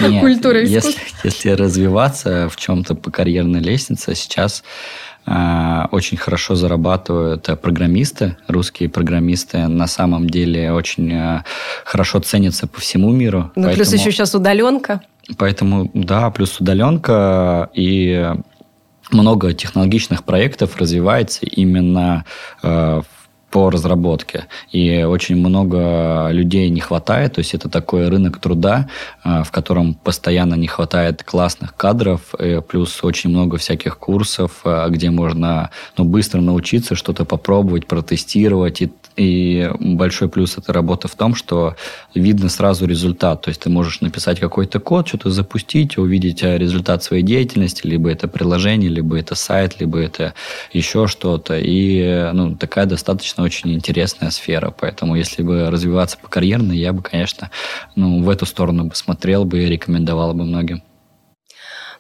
Нет, 0.02 0.22
Культура 0.22 0.62
если, 0.64 0.94
если 1.24 1.50
развиваться 1.50 2.48
в 2.50 2.58
чем-то 2.58 2.94
по 2.94 3.10
карьерной 3.10 3.62
лестнице, 3.62 4.14
сейчас 4.14 4.64
очень 5.92 6.18
хорошо 6.18 6.56
зарабатывают 6.56 7.50
программисты, 7.62 8.38
русские 8.48 8.88
программисты 8.88 9.68
на 9.68 9.88
самом 9.88 10.30
деле 10.30 10.72
очень 10.72 11.12
э, 11.12 11.44
хорошо 11.84 12.20
ценятся 12.20 12.66
по 12.68 12.80
всему 12.80 13.12
миру. 13.12 13.52
Ну, 13.56 13.64
поэтому, 13.64 13.76
плюс 13.76 13.94
еще 13.94 14.12
сейчас 14.12 14.34
удаленка. 14.36 15.02
Поэтому, 15.38 15.92
да, 15.94 16.30
плюс 16.32 16.62
удаленка 16.62 17.70
и 17.74 18.32
много 19.12 19.54
технологичных 19.54 20.24
проектов 20.24 20.78
развивается 20.78 21.46
именно 21.46 22.26
э, 22.64 23.02
по 23.50 23.70
разработке. 23.70 24.46
И 24.72 25.04
очень 25.04 25.38
много 25.38 26.30
людей 26.32 26.70
не 26.70 26.82
хватает. 26.82 27.34
То 27.34 27.40
есть 27.40 27.54
это 27.54 27.70
такой 27.70 28.10
рынок 28.10 28.40
труда, 28.40 28.90
а, 29.24 29.44
в 29.44 29.52
котором 29.52 29.94
постоянно 29.94 30.56
не 30.56 30.68
хватает 30.68 31.24
классных 31.24 31.76
кадров, 31.76 32.34
плюс 32.68 33.04
очень 33.04 33.30
много 33.30 33.58
всяких 33.58 33.98
курсов, 33.98 34.62
а, 34.64 34.90
где 34.90 35.10
можно 35.10 35.70
ну, 35.98 36.04
быстро 36.04 36.42
научиться 36.42 36.96
что-то 36.96 37.26
попробовать, 37.26 37.88
протестировать 37.88 38.82
и 38.82 38.92
и 39.18 39.70
большой 39.80 40.30
плюс 40.30 40.58
этой 40.58 40.72
работы 40.72 41.08
в 41.08 41.16
том, 41.16 41.36
что 41.36 41.76
видно 42.14 42.50
сразу 42.50 42.86
результат. 42.86 43.42
То 43.42 43.50
есть 43.50 43.62
ты 43.62 43.70
можешь 43.70 44.02
написать 44.02 44.40
какой-то 44.40 44.80
код, 44.80 45.08
что-то 45.08 45.32
запустить, 45.32 45.98
увидеть 45.98 46.44
э, 46.44 46.58
результат 46.58 47.04
своей 47.04 47.24
деятельности, 47.24 47.86
либо 47.86 48.10
это 48.10 48.28
приложение, 48.28 48.90
либо 48.90 49.18
это 49.18 49.36
сайт, 49.36 49.80
либо 49.80 50.00
это 50.00 50.34
еще 50.72 51.08
что-то. 51.08 51.58
И 51.58 52.30
ну, 52.34 52.56
такая 52.56 52.86
достаточно 52.86 53.44
очень 53.44 53.74
интересная 53.74 54.30
сфера. 54.30 54.74
Поэтому 54.78 55.16
если 55.16 55.42
бы 55.42 55.70
развиваться 55.70 56.18
по 56.22 56.28
карьерной, 56.28 56.78
я 56.78 56.94
бы, 56.94 57.02
конечно, 57.02 57.50
ну, 57.96 58.22
в 58.22 58.30
эту 58.30 58.46
сторону 58.46 58.86
бы 58.86 58.96
смотрел 58.96 59.46
бы 59.46 59.64
и 59.64 59.66
рекомендовал 59.66 60.34
бы 60.34 60.46
многим. 60.46 60.84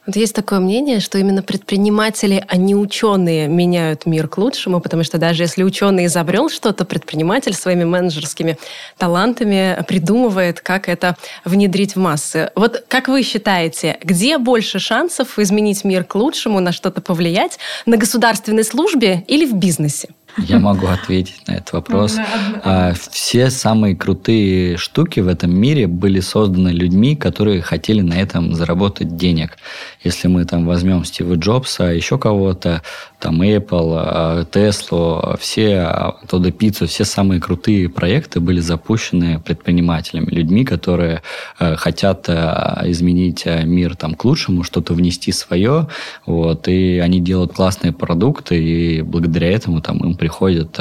Вот 0.07 0.15
есть 0.15 0.33
такое 0.33 0.59
мнение, 0.59 1.01
что 1.01 1.17
именно 1.17 1.43
предприниматели, 1.43 2.41
а 2.47 2.55
не 2.55 2.75
ученые 2.75 3.49
меняют 3.49 4.05
мир 4.05 4.29
к 4.29 4.37
лучшему, 4.37 4.79
потому 4.79 5.03
что 5.03 5.17
даже 5.17 5.43
если 5.43 5.63
ученый 5.63 6.05
изобрел 6.05 6.49
что-то, 6.49 6.85
предприниматель 6.85 7.53
своими 7.53 7.83
менеджерскими 7.83 8.57
талантами 8.97 9.83
придумывает, 9.85 10.61
как 10.61 10.87
это 10.87 11.17
внедрить 11.43 11.95
в 11.95 11.99
массы. 11.99 12.51
Вот 12.55 12.85
как 12.87 13.09
вы 13.09 13.21
считаете, 13.21 13.97
где 14.01 14.37
больше 14.37 14.79
шансов 14.79 15.37
изменить 15.37 15.83
мир 15.83 16.05
к 16.05 16.15
лучшему, 16.15 16.61
на 16.61 16.71
что-то 16.71 17.01
повлиять, 17.01 17.59
на 17.85 17.97
государственной 17.97 18.63
службе 18.63 19.25
или 19.27 19.45
в 19.45 19.55
бизнесе? 19.55 20.07
Я 20.37 20.59
могу 20.59 20.87
ответить 20.87 21.47
на 21.47 21.53
этот 21.53 21.73
вопрос. 21.73 22.17
А, 22.63 22.93
все 22.93 23.49
самые 23.49 23.95
крутые 23.95 24.77
штуки 24.77 25.19
в 25.19 25.27
этом 25.27 25.55
мире 25.55 25.87
были 25.87 26.19
созданы 26.19 26.69
людьми, 26.69 27.15
которые 27.15 27.61
хотели 27.61 28.01
на 28.01 28.13
этом 28.13 28.53
заработать 28.53 29.17
денег. 29.17 29.57
Если 30.03 30.27
мы 30.27 30.45
там 30.45 30.65
возьмем 30.65 31.05
Стива 31.05 31.35
Джобса, 31.35 31.85
еще 31.85 32.17
кого-то, 32.17 32.81
там 33.19 33.41
Apple, 33.41 34.49
Tesla, 34.51 35.37
все, 35.39 36.13
Тодо 36.27 36.51
Пиццу, 36.51 36.87
все 36.87 37.05
самые 37.05 37.41
крутые 37.41 37.89
проекты 37.89 38.39
были 38.39 38.59
запущены 38.59 39.39
предпринимателями, 39.39 40.29
людьми, 40.29 40.63
которые 40.63 41.21
э, 41.59 41.75
хотят 41.75 42.29
изменить 42.29 43.45
мир 43.45 43.95
там 43.95 44.13
к 44.15 44.25
лучшему, 44.25 44.63
что-то 44.63 44.93
внести 44.93 45.31
свое, 45.31 45.87
вот, 46.25 46.67
и 46.67 46.99
они 46.99 47.19
делают 47.19 47.53
классные 47.53 47.93
продукты, 47.93 48.61
и 48.61 49.01
благодаря 49.01 49.51
этому 49.51 49.81
там 49.81 49.97
им 49.99 50.15
приходит 50.15 50.79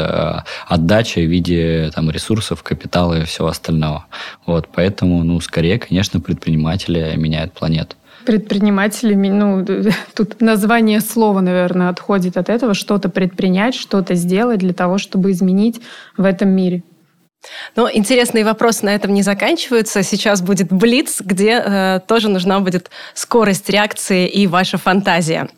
отдача 0.66 1.20
в 1.20 1.30
виде 1.30 1.90
там 1.94 2.10
ресурсов, 2.10 2.62
капитала 2.62 3.20
и 3.20 3.24
всего 3.24 3.48
остального. 3.48 4.06
Вот, 4.44 4.68
поэтому, 4.74 5.22
ну, 5.24 5.40
скорее, 5.40 5.78
конечно, 5.78 6.20
предприниматели 6.20 7.14
меняют 7.16 7.52
планету 7.52 7.96
предпринимателями, 8.26 9.28
ну, 9.28 9.64
тут 10.14 10.40
название 10.40 11.00
слова, 11.00 11.40
наверное, 11.40 11.88
отходит 11.88 12.36
от 12.36 12.50
этого, 12.50 12.74
что-то 12.74 13.08
предпринять, 13.08 13.74
что-то 13.74 14.14
сделать 14.14 14.58
для 14.58 14.74
того, 14.74 14.98
чтобы 14.98 15.30
изменить 15.30 15.80
в 16.16 16.24
этом 16.24 16.50
мире. 16.50 16.82
Но 17.76 17.88
интересные 17.90 18.44
вопросы 18.44 18.84
на 18.84 18.94
этом 18.94 19.14
не 19.14 19.22
заканчиваются. 19.22 20.02
Сейчас 20.02 20.42
будет 20.42 20.72
Блиц, 20.72 21.20
где 21.20 21.62
э, 21.64 22.00
тоже 22.06 22.28
нужна 22.28 22.60
будет 22.60 22.90
скорость 23.14 23.70
реакции 23.70 24.26
и 24.26 24.46
ваша 24.46 24.78
фантазия. 24.78 25.48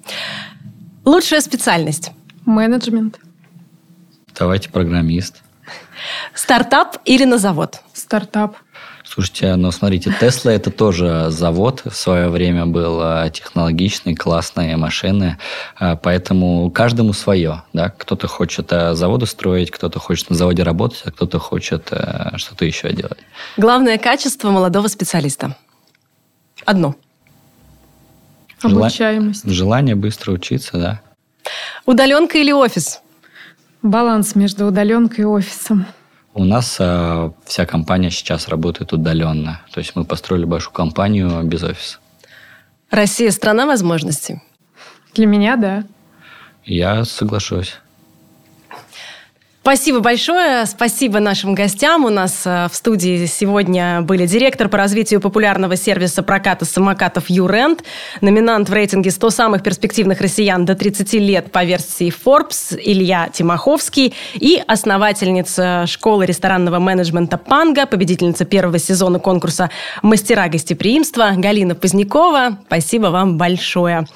Лучшая 1.05 1.41
специальность? 1.41 2.11
Менеджмент. 2.45 3.19
Давайте 4.39 4.69
программист. 4.71 5.43
Стартап 6.35 6.99
или 7.05 7.25
на 7.25 7.39
завод? 7.39 7.81
Стартап. 7.93 8.57
Слушайте, 9.11 9.57
ну 9.57 9.73
смотрите, 9.73 10.15
Тесла 10.21 10.53
это 10.53 10.71
тоже 10.71 11.31
завод 11.31 11.81
в 11.87 11.95
свое 11.95 12.29
время 12.29 12.67
был 12.67 13.01
а, 13.01 13.31
технологичный, 13.31 14.15
классные 14.15 14.77
машины, 14.77 15.39
а, 15.77 15.97
поэтому 15.97 16.71
каждому 16.71 17.15
свое. 17.15 17.63
Да? 17.73 17.89
Кто-то 17.89 18.29
хочет 18.29 18.71
а, 18.71 18.95
заводы 18.95 19.25
строить, 19.25 19.71
кто-то 19.71 19.99
хочет 19.99 20.29
на 20.29 20.37
заводе 20.37 20.63
работать, 20.63 21.01
а 21.07 21.11
кто-то 21.11 21.39
хочет 21.39 21.91
что-то 22.37 22.65
еще 22.67 22.93
делать. 22.93 23.19
Главное 23.57 23.97
качество 23.97 24.51
молодого 24.51 24.89
специалиста. 24.89 25.57
Одно. 26.67 26.95
Обучаемость. 28.61 29.51
Желание 29.51 29.95
быстро 29.95 30.33
учиться, 30.33 30.77
да. 30.77 31.01
Удаленка 31.87 32.37
или 32.37 32.53
офис? 32.53 33.01
Баланс 33.81 34.35
между 34.35 34.67
удаленкой 34.67 35.23
и 35.23 35.27
офисом. 35.27 35.87
У 36.39 36.45
нас 36.45 36.77
э, 36.79 37.31
вся 37.47 37.67
компания 37.67 38.13
сейчас 38.13 38.47
работает 38.47 38.93
удаленно. 38.93 39.61
То 39.73 39.81
есть 39.81 39.97
мы 39.97 40.05
построили 40.05 40.45
большую 40.45 40.73
компанию 40.73 41.43
без 41.43 41.65
офиса. 41.65 41.99
Россия– 42.93 43.31
страна 43.33 43.67
возможностей? 43.67 44.41
Для 45.15 45.27
меня– 45.27 45.57
да. 45.57 45.85
Я 46.65 47.05
соглашусь. 47.05 47.81
Спасибо 49.69 50.01
большое. 50.01 50.65
Спасибо 50.65 51.21
нашим 51.21 51.55
гостям. 51.55 52.07
У 52.07 52.09
нас 52.09 52.47
э, 52.47 52.69
в 52.73 52.75
студии 52.75 53.27
сегодня 53.27 54.01
были 54.01 54.25
директор 54.25 54.67
по 54.71 54.79
развитию 54.79 55.21
популярного 55.21 55.77
сервиса 55.77 56.23
проката 56.23 56.65
самокатов 56.65 57.29
«Юрент», 57.29 57.85
номинант 58.23 58.71
в 58.71 58.73
рейтинге 58.73 59.11
100 59.11 59.29
самых 59.29 59.63
перспективных 59.63 60.23
россиян 60.23 60.65
до 60.65 60.75
30 60.75 61.13
лет 61.13 61.53
по 61.53 61.65
версии 61.65 62.11
Forbes 62.11 62.81
Илья 62.83 63.29
Тимоховский 63.31 64.15
и 64.33 64.59
основательница 64.67 65.85
школы 65.87 66.25
ресторанного 66.25 66.79
менеджмента 66.79 67.37
«Панга», 67.37 67.85
победительница 67.85 68.47
первого 68.47 68.79
сезона 68.79 69.19
конкурса 69.19 69.69
«Мастера 70.01 70.49
гостеприимства» 70.49 71.33
Галина 71.37 71.75
Позднякова. 71.75 72.57
Спасибо 72.69 73.09
вам 73.09 73.37
большое. 73.37 74.07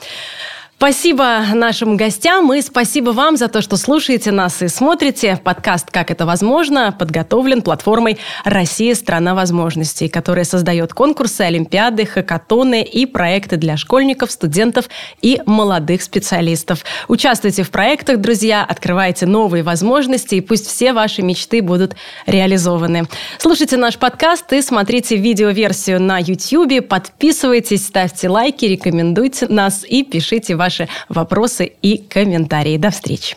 Спасибо 0.78 1.44
нашим 1.54 1.96
гостям 1.96 2.52
и 2.52 2.60
спасибо 2.60 3.10
вам 3.10 3.36
за 3.36 3.46
то, 3.46 3.62
что 3.62 3.76
слушаете 3.76 4.32
нас 4.32 4.62
и 4.62 4.68
смотрите. 4.68 5.38
Подкаст 5.44 5.92
«Как 5.92 6.10
это 6.10 6.26
возможно» 6.26 6.90
подготовлен 6.90 7.62
платформой 7.62 8.18
«Россия– 8.44 8.94
страна 8.96 9.36
возможностей», 9.36 10.08
которая 10.08 10.44
создает 10.44 10.92
конкурсы, 10.92 11.42
олимпиады, 11.42 12.04
хакатоны 12.04 12.82
и 12.82 13.06
проекты 13.06 13.58
для 13.58 13.76
школьников, 13.76 14.32
студентов 14.32 14.86
и 15.20 15.40
молодых 15.46 16.02
специалистов. 16.02 16.84
Участвуйте 17.06 17.62
в 17.62 17.70
проектах, 17.70 18.18
друзья, 18.18 18.66
открывайте 18.68 19.24
новые 19.24 19.62
возможности 19.62 20.34
и 20.34 20.40
пусть 20.40 20.66
все 20.66 20.92
ваши 20.92 21.22
мечты 21.22 21.62
будут 21.62 21.94
реализованы. 22.26 23.04
Слушайте 23.38 23.76
наш 23.76 23.98
подкаст 23.98 24.52
и 24.52 24.60
смотрите 24.60 25.14
видеоверсию 25.14 26.02
на 26.02 26.18
YouTube. 26.18 26.88
Подписывайтесь, 26.88 27.86
ставьте 27.86 28.28
лайки, 28.28 28.64
рекомендуйте 28.64 29.46
нас 29.46 29.84
и 29.88 30.02
пишите 30.02 30.56
ваши 30.56 30.71
ваши 30.72 30.88
вопросы 31.08 31.72
и 31.82 31.98
комментарии. 31.98 32.76
До 32.76 32.90
встречи. 32.90 33.36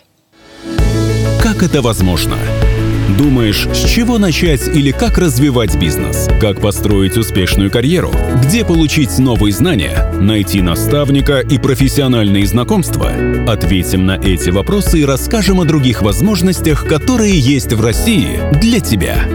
Как 1.42 1.62
это 1.62 1.82
возможно? 1.82 2.38
Думаешь, 3.20 3.68
с 3.72 3.88
чего 3.88 4.18
начать 4.18 4.68
или 4.68 4.92
как 4.92 5.20
развивать 5.20 5.76
бизнес? 5.76 6.28
Как 6.42 6.60
построить 6.60 7.18
успешную 7.18 7.70
карьеру? 7.70 8.12
Где 8.44 8.66
получить 8.66 9.20
новые 9.20 9.54
знания? 9.54 10.12
Найти 10.20 10.62
наставника 10.62 11.40
и 11.40 11.60
профессиональные 11.60 12.48
знакомства? 12.48 13.12
Ответим 13.48 14.08
на 14.08 14.14
эти 14.14 14.50
вопросы 14.50 15.02
и 15.02 15.06
расскажем 15.06 15.62
о 15.62 15.66
других 15.66 16.02
возможностях, 16.02 16.88
которые 16.88 17.38
есть 17.38 17.74
в 17.74 17.84
России 17.84 18.40
для 18.60 18.80
тебя. 18.80 19.28